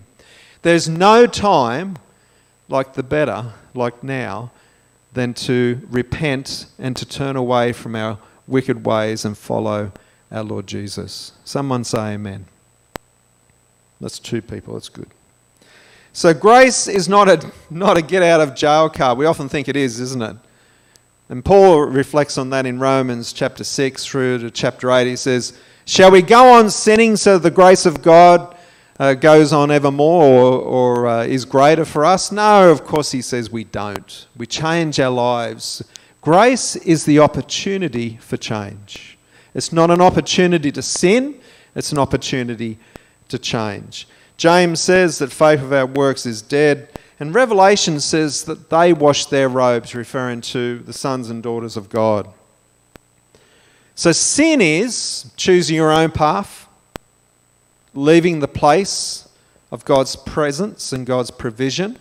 [0.63, 1.97] There's no time
[2.69, 4.53] like the better, like now,
[5.15, 9.91] than to repent and to turn away from our wicked ways and follow
[10.31, 11.33] our Lord Jesus.
[11.45, 12.47] Someone say amen.
[14.01, 15.09] That's two people, that's good.
[16.19, 19.19] So grace is not a, not a get out of jail card.
[19.19, 20.37] We often think it is, isn't it?
[21.29, 25.07] And Paul reflects on that in Romans chapter 6 through to chapter 8.
[25.07, 28.57] He says, Shall we go on sinning so the grace of God
[28.99, 32.33] uh, goes on evermore or, or uh, is greater for us?
[32.33, 34.27] No, of course, he says we don't.
[34.37, 35.85] We change our lives.
[36.21, 39.17] Grace is the opportunity for change.
[39.55, 41.41] It's not an opportunity to sin,
[41.77, 42.77] it's an opportunity
[43.29, 44.09] to change.
[44.39, 46.89] James says that faith without works is dead,
[47.21, 51.91] and Revelation says that they wash their robes, referring to the sons and daughters of
[51.91, 52.29] God.
[53.97, 56.69] So sin is choosing your own path,
[57.95, 59.29] leaving the place
[59.73, 61.99] of God's presence and God's provision.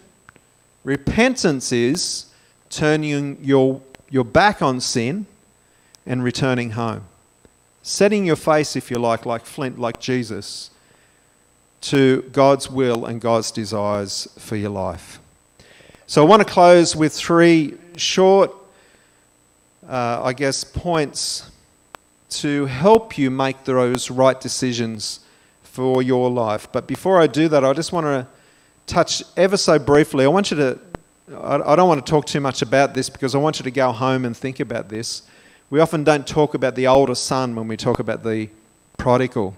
[0.83, 2.27] Repentance is
[2.69, 3.81] turning your,
[4.11, 5.25] your back on sin
[6.05, 7.05] and returning home.
[7.81, 10.69] Setting your face, if you like, like flint, like Jesus,
[11.89, 15.19] to God's will and God's desires for your life.
[16.05, 18.53] So I want to close with three short,
[19.87, 21.49] uh, I guess, points
[22.29, 25.21] to help you make those right decisions
[25.63, 26.67] for your life.
[26.73, 28.27] But before I do that, I just want to
[28.85, 30.25] touch ever so briefly.
[30.25, 30.79] I want you to,
[31.41, 33.93] I don't want to talk too much about this because I want you to go
[33.93, 35.21] home and think about this.
[35.69, 38.49] We often don't talk about the older son when we talk about the
[38.97, 39.55] prodigal.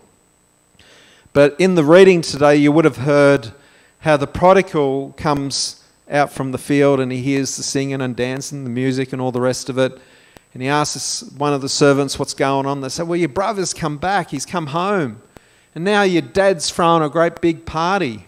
[1.33, 3.51] But in the reading today, you would have heard
[3.99, 8.63] how the prodigal comes out from the field and he hears the singing and dancing,
[8.63, 9.99] the music, and all the rest of it.
[10.53, 12.81] And he asks one of the servants what's going on.
[12.81, 15.21] They say, Well, your brother's come back, he's come home.
[15.75, 18.25] And now your dad's thrown a great big party.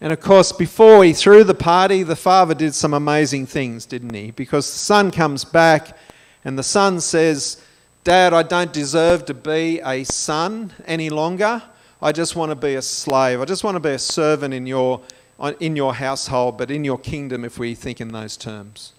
[0.00, 4.14] And of course, before he threw the party, the father did some amazing things, didn't
[4.14, 4.32] he?
[4.32, 5.96] Because the son comes back
[6.44, 7.62] and the son says
[8.02, 11.62] Dad, I don't deserve to be a son any longer.
[12.02, 13.40] I just want to be a slave.
[13.40, 15.00] I just want to be a servant in your,
[15.60, 18.92] in your household, but in your kingdom, if we think in those terms.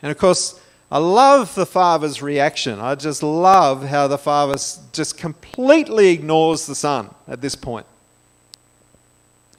[0.00, 2.78] And of course, I love the father's reaction.
[2.78, 4.54] I just love how the father
[4.92, 7.86] just completely ignores the son at this point.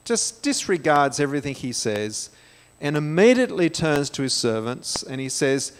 [0.06, 2.30] Just disregards everything he says
[2.80, 5.72] and immediately turns to his servants and he says,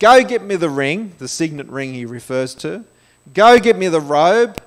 [0.00, 2.84] Go get me the ring, the signet ring he refers to.
[3.32, 4.60] Go get me the robe.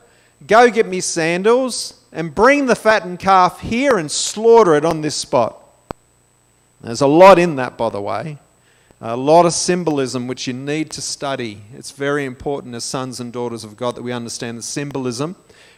[0.47, 1.99] Go get me sandals.
[2.11, 5.57] And bring the fattened calf here and slaughter it on this spot.
[6.81, 8.37] There's a lot in that, by the way.
[9.01, 11.61] A lot of symbolism which you need to study.
[11.73, 15.35] It's very important as sons and daughters of God that we understand the symbolism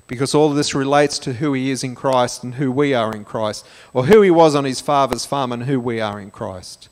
[0.07, 3.15] because all of this relates to who he is in Christ and who we are
[3.15, 6.29] in Christ, or who he was on his father's farm and who we are in
[6.29, 6.89] Christ.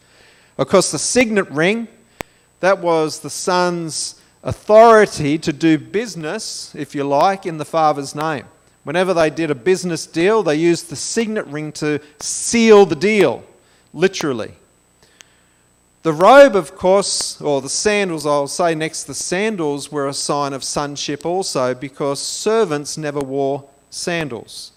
[0.58, 1.88] Of course, the signet ring
[2.60, 8.46] that was the son's authority to do business, if you like, in the father's name.
[8.84, 13.44] Whenever they did a business deal, they used the signet ring to seal the deal,
[13.94, 14.54] literally.
[16.02, 20.52] The robe, of course, or the sandals, I'll say next, the sandals were a sign
[20.52, 24.74] of sonship also because servants never wore sandals.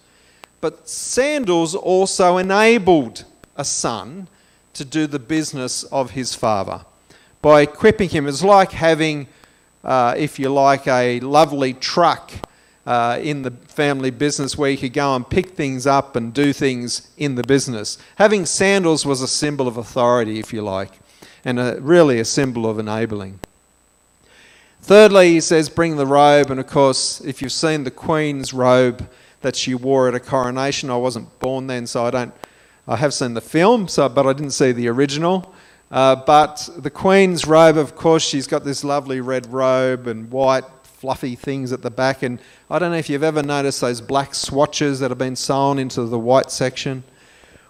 [0.60, 3.24] But sandals also enabled
[3.56, 4.28] a son
[4.74, 6.84] to do the business of his father
[7.42, 8.28] by equipping him.
[8.28, 9.26] It's like having,
[9.86, 12.32] uh, if you like, a lovely truck
[12.86, 16.52] uh, in the family business where you could go and pick things up and do
[16.52, 17.96] things in the business.
[18.16, 20.90] Having sandals was a symbol of authority, if you like,
[21.44, 23.38] and a, really a symbol of enabling.
[24.82, 26.50] Thirdly, he says, bring the robe.
[26.50, 29.08] And of course, if you've seen the Queen's robe
[29.40, 32.34] that she wore at a coronation, I wasn't born then, so I don't.
[32.88, 35.52] I have seen the film, so but I didn't see the original.
[35.96, 40.64] Uh, but the Queen's robe, of course, she's got this lovely red robe and white
[40.82, 42.22] fluffy things at the back.
[42.22, 42.38] And
[42.70, 46.04] I don't know if you've ever noticed those black swatches that have been sewn into
[46.04, 47.02] the white section.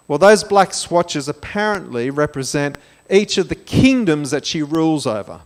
[0.09, 2.77] Well, those black swatches apparently represent
[3.09, 5.39] each of the kingdoms that she rules over.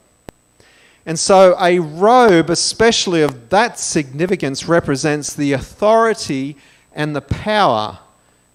[1.05, 6.57] And so, a robe, especially of that significance, represents the authority
[6.93, 7.99] and the power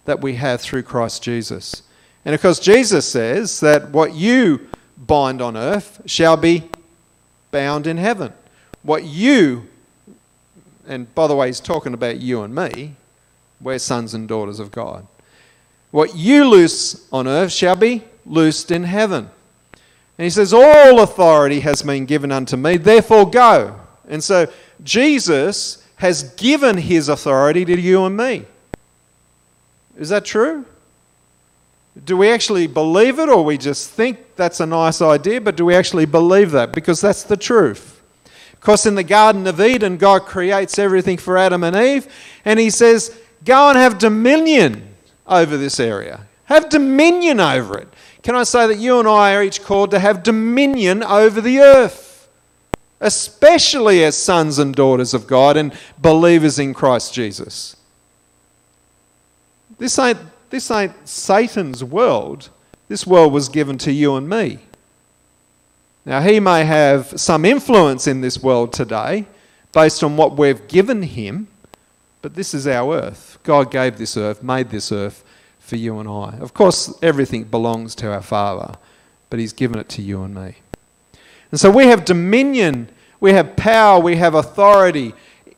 [0.04, 1.84] that we have through Christ Jesus.
[2.26, 4.68] And of course, Jesus says that what you
[4.98, 6.68] bind on earth shall be
[7.52, 8.32] bound in heaven.
[8.82, 9.68] What you,
[10.88, 12.96] and by the way, he's talking about you and me,
[13.60, 15.06] we're sons and daughters of God.
[15.92, 19.30] What you loose on earth shall be loosed in heaven.
[20.18, 23.78] And he says, All authority has been given unto me, therefore go.
[24.08, 24.52] And so
[24.82, 28.46] Jesus has given his authority to you and me.
[29.96, 30.64] Is that true?
[32.04, 35.64] Do we actually believe it or we just think that's a nice idea, but do
[35.64, 36.72] we actually believe that?
[36.72, 38.02] Because that's the truth.
[38.52, 42.12] Because in the Garden of Eden, God creates everything for Adam and Eve,
[42.44, 44.94] and He says, Go and have dominion
[45.26, 46.26] over this area.
[46.46, 47.88] Have dominion over it.
[48.22, 51.60] Can I say that you and I are each called to have dominion over the
[51.60, 52.28] earth,
[53.00, 57.76] especially as sons and daughters of God and believers in Christ Jesus?
[59.78, 60.18] This ain't
[60.56, 62.48] this ain't Satan's world.
[62.88, 64.58] This world was given to you and me.
[66.06, 69.26] Now, he may have some influence in this world today
[69.72, 71.48] based on what we've given him,
[72.22, 73.38] but this is our earth.
[73.42, 75.22] God gave this earth, made this earth
[75.58, 76.38] for you and I.
[76.40, 78.76] Of course, everything belongs to our Father,
[79.28, 80.54] but he's given it to you and me.
[81.50, 82.88] And so we have dominion,
[83.20, 85.12] we have power, we have authority.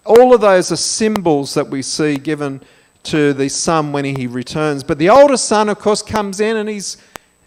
[0.04, 2.62] All of those are symbols that we see given
[3.08, 4.84] to the son when he returns.
[4.84, 6.98] But the older son, of course, comes in and he's,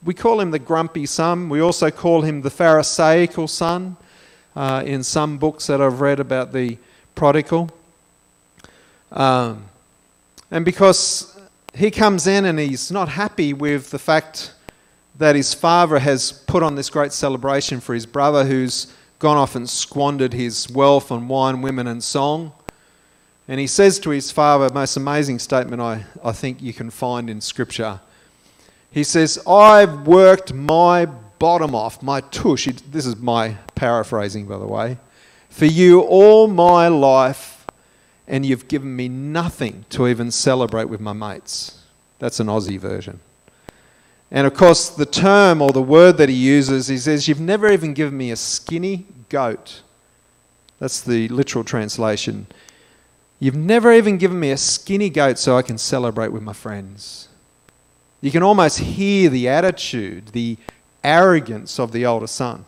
[0.03, 1.49] we call him the grumpy son.
[1.49, 3.95] We also call him the Pharisaical son
[4.55, 6.77] uh, in some books that I've read about the
[7.13, 7.69] prodigal.
[9.11, 9.65] Um,
[10.49, 11.39] and because
[11.75, 14.53] he comes in and he's not happy with the fact
[15.17, 19.55] that his father has put on this great celebration for his brother who's gone off
[19.55, 22.51] and squandered his wealth on wine, women, and song.
[23.51, 27.29] And he says to his father, most amazing statement I, I think you can find
[27.29, 27.99] in Scripture.
[28.91, 32.67] He says, I've worked my bottom off, my tush.
[32.67, 34.97] This is my paraphrasing, by the way.
[35.49, 37.67] For you all my life,
[38.25, 41.77] and you've given me nothing to even celebrate with my mates.
[42.19, 43.19] That's an Aussie version.
[44.31, 47.69] And of course, the term or the word that he uses, he says, You've never
[47.69, 49.81] even given me a skinny goat.
[50.79, 52.47] That's the literal translation.
[53.41, 57.27] You've never even given me a skinny goat so I can celebrate with my friends.
[58.21, 60.57] You can almost hear the attitude, the
[61.03, 62.65] arrogance of the older son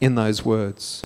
[0.00, 1.04] in those words.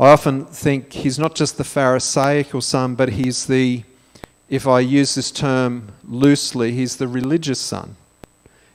[0.00, 3.82] I often think he's not just the Pharisaical son, but he's the,
[4.48, 7.96] if I use this term loosely, he's the religious son.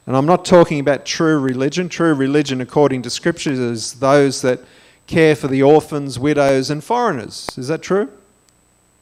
[0.06, 1.90] And I'm not talking about true religion.
[1.90, 4.60] True religion, according to Scripture, is those that
[5.12, 7.48] care for the orphans, widows, and foreigners.
[7.58, 8.10] Is that true?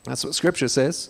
[0.03, 1.09] That's what Scripture says.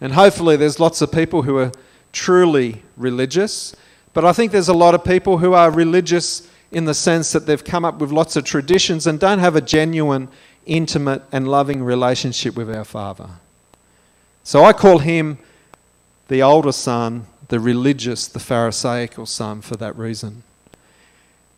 [0.00, 1.72] And hopefully, there's lots of people who are
[2.12, 3.74] truly religious.
[4.12, 7.46] But I think there's a lot of people who are religious in the sense that
[7.46, 10.28] they've come up with lots of traditions and don't have a genuine,
[10.66, 13.28] intimate, and loving relationship with our Father.
[14.42, 15.38] So I call him
[16.28, 20.42] the older son, the religious, the Pharisaical son for that reason.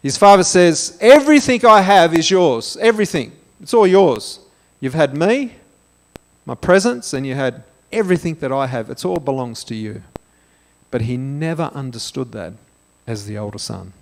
[0.08, 2.78] His father says, Everything I have is yours.
[2.80, 3.30] Everything.
[3.60, 4.40] It's all yours.
[4.80, 5.56] You've had me,
[6.46, 8.88] my presence, and you had everything that I have.
[8.88, 10.02] It all belongs to you.
[10.90, 12.54] But he never understood that
[13.06, 13.92] as the older son.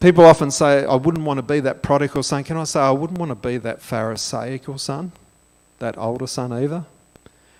[0.00, 2.44] People often say, I wouldn't want to be that prodigal son.
[2.44, 5.12] Can I say, I wouldn't want to be that Pharisaical son,
[5.80, 6.86] that older son either?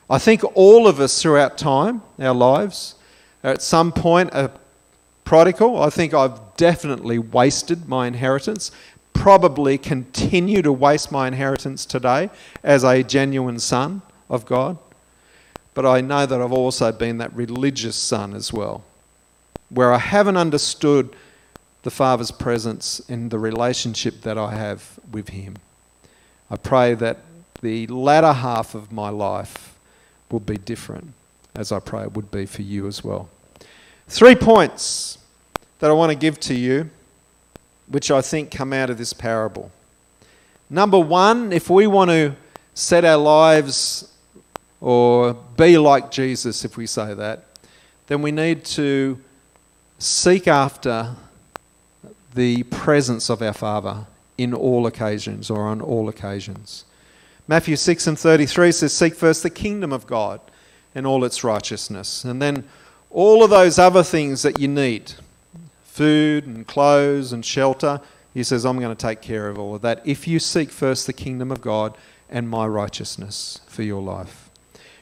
[0.08, 2.94] I think all of us throughout time, our lives,
[3.44, 4.50] at some point a
[5.28, 5.82] prodigal.
[5.82, 8.70] I think I've definitely wasted my inheritance,
[9.12, 12.30] probably continue to waste my inheritance today
[12.64, 14.00] as a genuine son
[14.30, 14.78] of God.
[15.74, 18.84] But I know that I've also been that religious son as well,
[19.68, 21.14] where I haven't understood
[21.82, 25.56] the Father's presence in the relationship that I have with Him.
[26.50, 27.18] I pray that
[27.60, 29.76] the latter half of my life
[30.30, 31.12] will be different,
[31.54, 33.28] as I pray it would be for you as well.
[34.08, 35.17] Three points
[35.78, 36.90] that I want to give to you,
[37.86, 39.70] which I think come out of this parable.
[40.70, 42.34] Number one, if we want to
[42.74, 44.12] set our lives
[44.80, 47.44] or be like Jesus, if we say that,
[48.06, 49.18] then we need to
[49.98, 51.14] seek after
[52.34, 54.06] the presence of our Father
[54.36, 56.84] in all occasions or on all occasions.
[57.48, 60.40] Matthew 6 and 33 says, Seek first the kingdom of God
[60.94, 62.24] and all its righteousness.
[62.24, 62.64] And then
[63.10, 65.12] all of those other things that you need
[65.98, 68.00] food and clothes and shelter
[68.34, 71.08] he says, I'm going to take care of all of that if you seek first
[71.08, 71.96] the kingdom of God
[72.30, 74.48] and my righteousness for your life.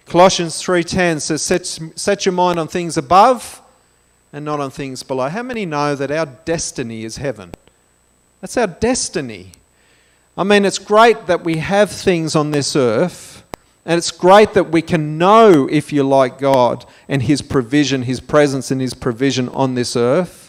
[0.07, 3.61] Colossians 3:10 says, set, set your mind on things above
[4.32, 5.28] and not on things below.
[5.28, 7.53] How many know that our destiny is heaven?
[8.40, 9.53] That's our destiny.
[10.34, 13.42] I mean, it's great that we have things on this earth,
[13.84, 18.20] and it's great that we can know, if you like, God and His provision, His
[18.20, 20.45] presence and His provision on this earth.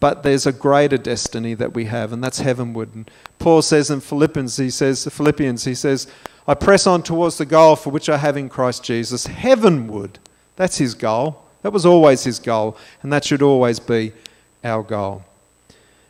[0.00, 2.94] But there's a greater destiny that we have, and that's heavenward.
[2.94, 6.06] And Paul says in Philippians, he says, Philippians, he says,
[6.46, 10.18] I press on towards the goal for which I have in Christ Jesus, heavenward.
[10.56, 11.42] That's his goal.
[11.62, 14.12] That was always his goal, and that should always be
[14.62, 15.24] our goal.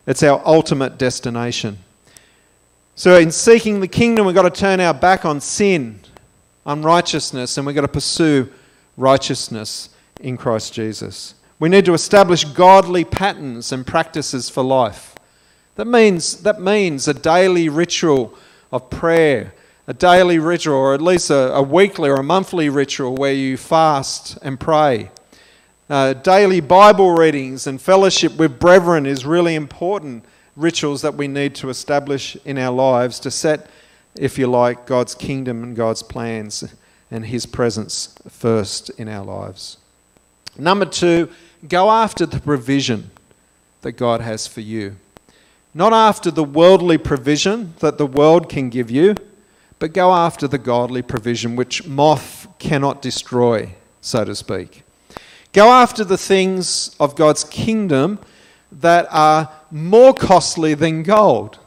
[0.05, 1.79] It's our ultimate destination.
[2.95, 5.99] So, in seeking the kingdom, we've got to turn our back on sin,
[6.65, 8.49] unrighteousness, and we've got to pursue
[8.97, 11.35] righteousness in Christ Jesus.
[11.59, 15.15] We need to establish godly patterns and practices for life.
[15.75, 18.33] That means, that means a daily ritual
[18.71, 19.53] of prayer,
[19.87, 23.57] a daily ritual, or at least a, a weekly or a monthly ritual where you
[23.57, 25.11] fast and pray.
[25.89, 30.23] Uh, daily Bible readings and fellowship with brethren is really important
[30.55, 33.69] rituals that we need to establish in our lives to set,
[34.15, 36.63] if you like, God's kingdom and God's plans
[37.09, 39.77] and His presence first in our lives.
[40.57, 41.29] Number two,
[41.67, 43.11] go after the provision
[43.81, 44.95] that God has for you.
[45.73, 49.15] Not after the worldly provision that the world can give you,
[49.77, 54.83] but go after the godly provision which moth cannot destroy, so to speak.
[55.53, 58.19] Go after the things of God's kingdom
[58.71, 61.59] that are more costly than gold,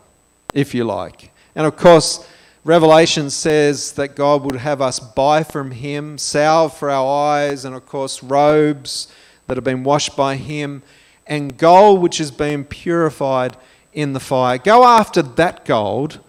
[0.54, 1.30] if you like.
[1.54, 2.26] And of course,
[2.64, 7.74] Revelation says that God would have us buy from Him salve for our eyes, and
[7.74, 9.08] of course, robes
[9.52, 10.82] that have been washed by Him,
[11.26, 13.54] and gold which has been purified
[13.92, 14.56] in the fire.
[14.56, 16.20] Go after that gold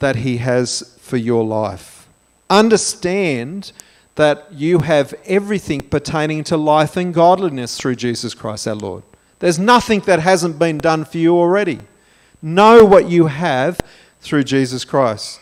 [0.00, 2.08] that He has for your life.
[2.50, 3.70] Understand
[4.16, 9.04] that you have everything pertaining to life and godliness through Jesus Christ our Lord.
[9.38, 11.78] There's nothing that hasn't been done for you already.
[12.42, 13.78] Know what you have
[14.20, 15.38] through Jesus Christ.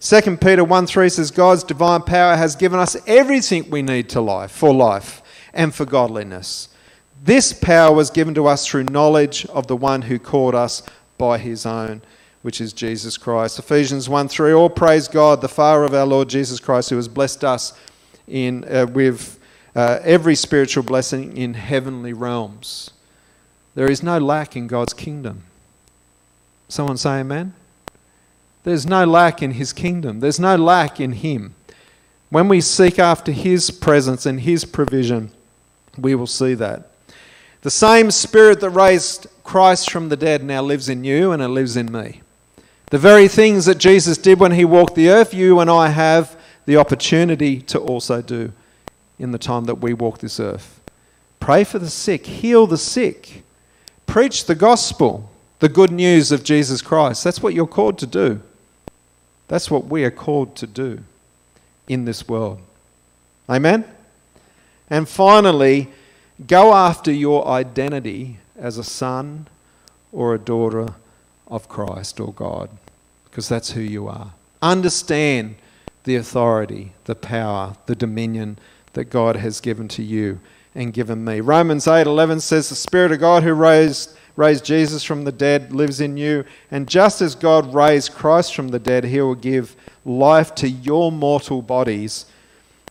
[0.00, 4.20] 2 Peter 1 3 says, God's divine power has given us everything we need to
[4.20, 5.22] life, for life
[5.54, 6.69] and for godliness.
[7.22, 10.82] This power was given to us through knowledge of the one who called us
[11.18, 12.00] by his own,
[12.40, 13.58] which is Jesus Christ.
[13.58, 17.08] Ephesians 1 3 All praise God, the Father of our Lord Jesus Christ, who has
[17.08, 17.74] blessed us
[18.26, 19.38] in, uh, with
[19.76, 22.90] uh, every spiritual blessing in heavenly realms.
[23.74, 25.42] There is no lack in God's kingdom.
[26.68, 27.52] Someone say amen?
[28.64, 31.54] There's no lack in His kingdom, there's no lack in Him.
[32.30, 35.32] When we seek after His presence and His provision,
[35.98, 36.89] we will see that.
[37.62, 41.48] The same Spirit that raised Christ from the dead now lives in you and it
[41.48, 42.22] lives in me.
[42.86, 46.36] The very things that Jesus did when He walked the earth, you and I have
[46.66, 48.52] the opportunity to also do
[49.18, 50.80] in the time that we walk this earth.
[51.38, 53.42] Pray for the sick, heal the sick,
[54.06, 57.22] preach the gospel, the good news of Jesus Christ.
[57.24, 58.40] That's what you're called to do.
[59.48, 61.00] That's what we are called to do
[61.88, 62.60] in this world.
[63.48, 63.84] Amen?
[64.88, 65.88] And finally,
[66.46, 69.48] go after your identity as a son
[70.12, 70.94] or a daughter
[71.48, 72.70] of Christ or God,
[73.24, 74.32] because that's who you are.
[74.62, 75.56] Understand
[76.04, 78.58] the authority, the power, the dominion
[78.92, 80.40] that God has given to you
[80.74, 81.40] and given me.
[81.40, 86.00] Romans 8:11 says the spirit of God who raised raised Jesus from the dead lives
[86.00, 90.54] in you, and just as God raised Christ from the dead, he will give life
[90.56, 92.26] to your mortal bodies.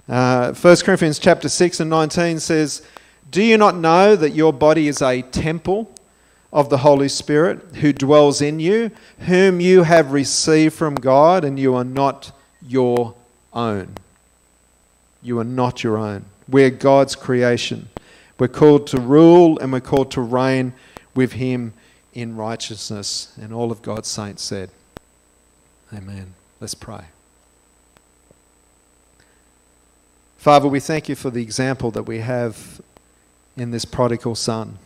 [0.08, 2.84] Uh, 1 Corinthians chapter 6 and 19 says,
[3.30, 5.92] "Do you not know that your body is a temple
[6.52, 11.60] of the Holy Spirit who dwells in you, whom you have received from God, and
[11.60, 13.16] you are not your
[13.54, 13.96] own?"
[15.22, 16.26] You are not your own.
[16.48, 17.90] We're God's creation.
[18.38, 20.74] We're called to rule and we're called to reign
[21.14, 21.74] with Him
[22.14, 23.34] in righteousness.
[23.40, 24.70] And all of God's saints said,
[25.94, 26.34] Amen.
[26.60, 27.06] Let's pray.
[30.38, 32.80] Father, we thank you for the example that we have
[33.60, 34.78] in this prodigal son.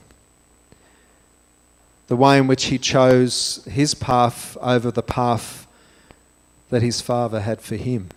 [2.07, 5.67] The way in which he chose his path over the path
[6.69, 8.09] that his father had for him.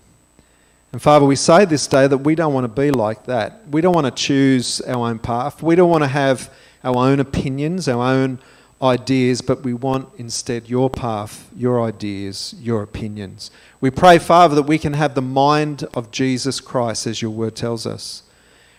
[0.93, 3.69] And Father, we say this day that we don't want to be like that.
[3.71, 5.63] We don't want to choose our own path.
[5.63, 6.53] We don't want to have
[6.83, 8.39] our own opinions, our own
[8.81, 13.51] ideas, but we want instead your path, your ideas, your opinions.
[13.81, 17.57] We pray, Father, that we can have the mind of Jesus Christ, as your word
[17.57, 18.23] tells us.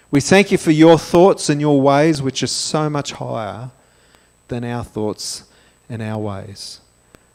[0.09, 3.71] We thank you for your thoughts and your ways, which are so much higher
[4.47, 5.43] than our thoughts
[5.89, 6.79] and our ways.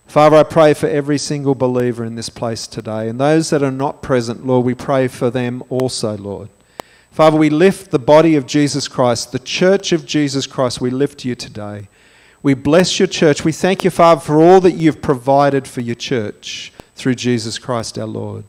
[0.06, 3.08] Father, I pray for every single believer in this place today.
[3.08, 6.48] And those that are not present, Lord, we pray for them also, Lord.
[7.10, 11.26] Father, we lift the body of Jesus Christ, the church of Jesus Christ, we lift
[11.26, 11.88] you today.
[12.42, 13.44] We bless your church.
[13.44, 17.98] We thank you, Father, for all that you've provided for your church through Jesus Christ
[17.98, 18.44] our Lord.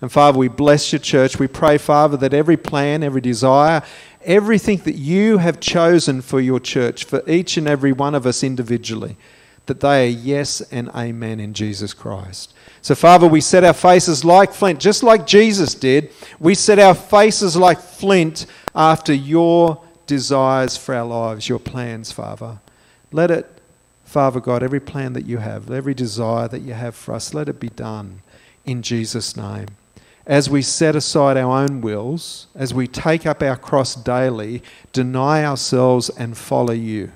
[0.00, 1.38] And Father, we bless your church.
[1.38, 3.82] We pray, Father, that every plan, every desire,
[4.24, 8.42] everything that you have chosen for your church, for each and every one of us
[8.42, 9.16] individually,
[9.66, 12.54] that they are yes and amen in Jesus Christ.
[12.82, 16.10] So, Father, we set our faces like flint, just like Jesus did.
[16.38, 22.58] We set our faces like flint after your desires for our lives, your plans, Father.
[23.12, 23.46] Let it,
[24.04, 27.50] Father God, every plan that you have, every desire that you have for us, let
[27.50, 28.22] it be done
[28.64, 29.66] in Jesus' name.
[30.26, 34.62] As we set aside our own wills, as we take up our cross daily,
[34.92, 37.10] deny ourselves and follow you.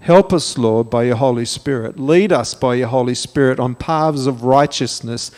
[0.00, 1.98] Help us, Lord, by your Holy Spirit.
[1.98, 5.30] Lead us by your Holy Spirit on paths of righteousness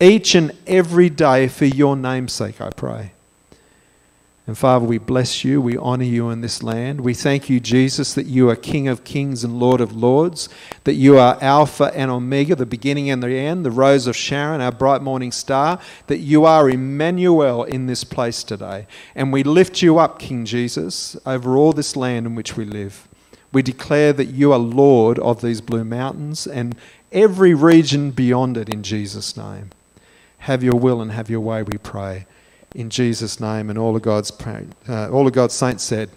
[0.00, 3.13] each and every day for your name's sake, I pray.
[4.46, 5.58] And Father, we bless you.
[5.58, 7.00] We honor you in this land.
[7.00, 10.50] We thank you, Jesus, that you are King of kings and Lord of lords,
[10.84, 14.60] that you are Alpha and Omega, the beginning and the end, the rose of Sharon,
[14.60, 18.86] our bright morning star, that you are Emmanuel in this place today.
[19.14, 23.08] And we lift you up, King Jesus, over all this land in which we live.
[23.50, 26.76] We declare that you are Lord of these blue mountains and
[27.12, 29.70] every region beyond it in Jesus' name.
[30.38, 32.26] Have your will and have your way, we pray.
[32.74, 34.32] In Jesus' name, and all of God's,
[34.88, 36.10] uh, all of God's saints said,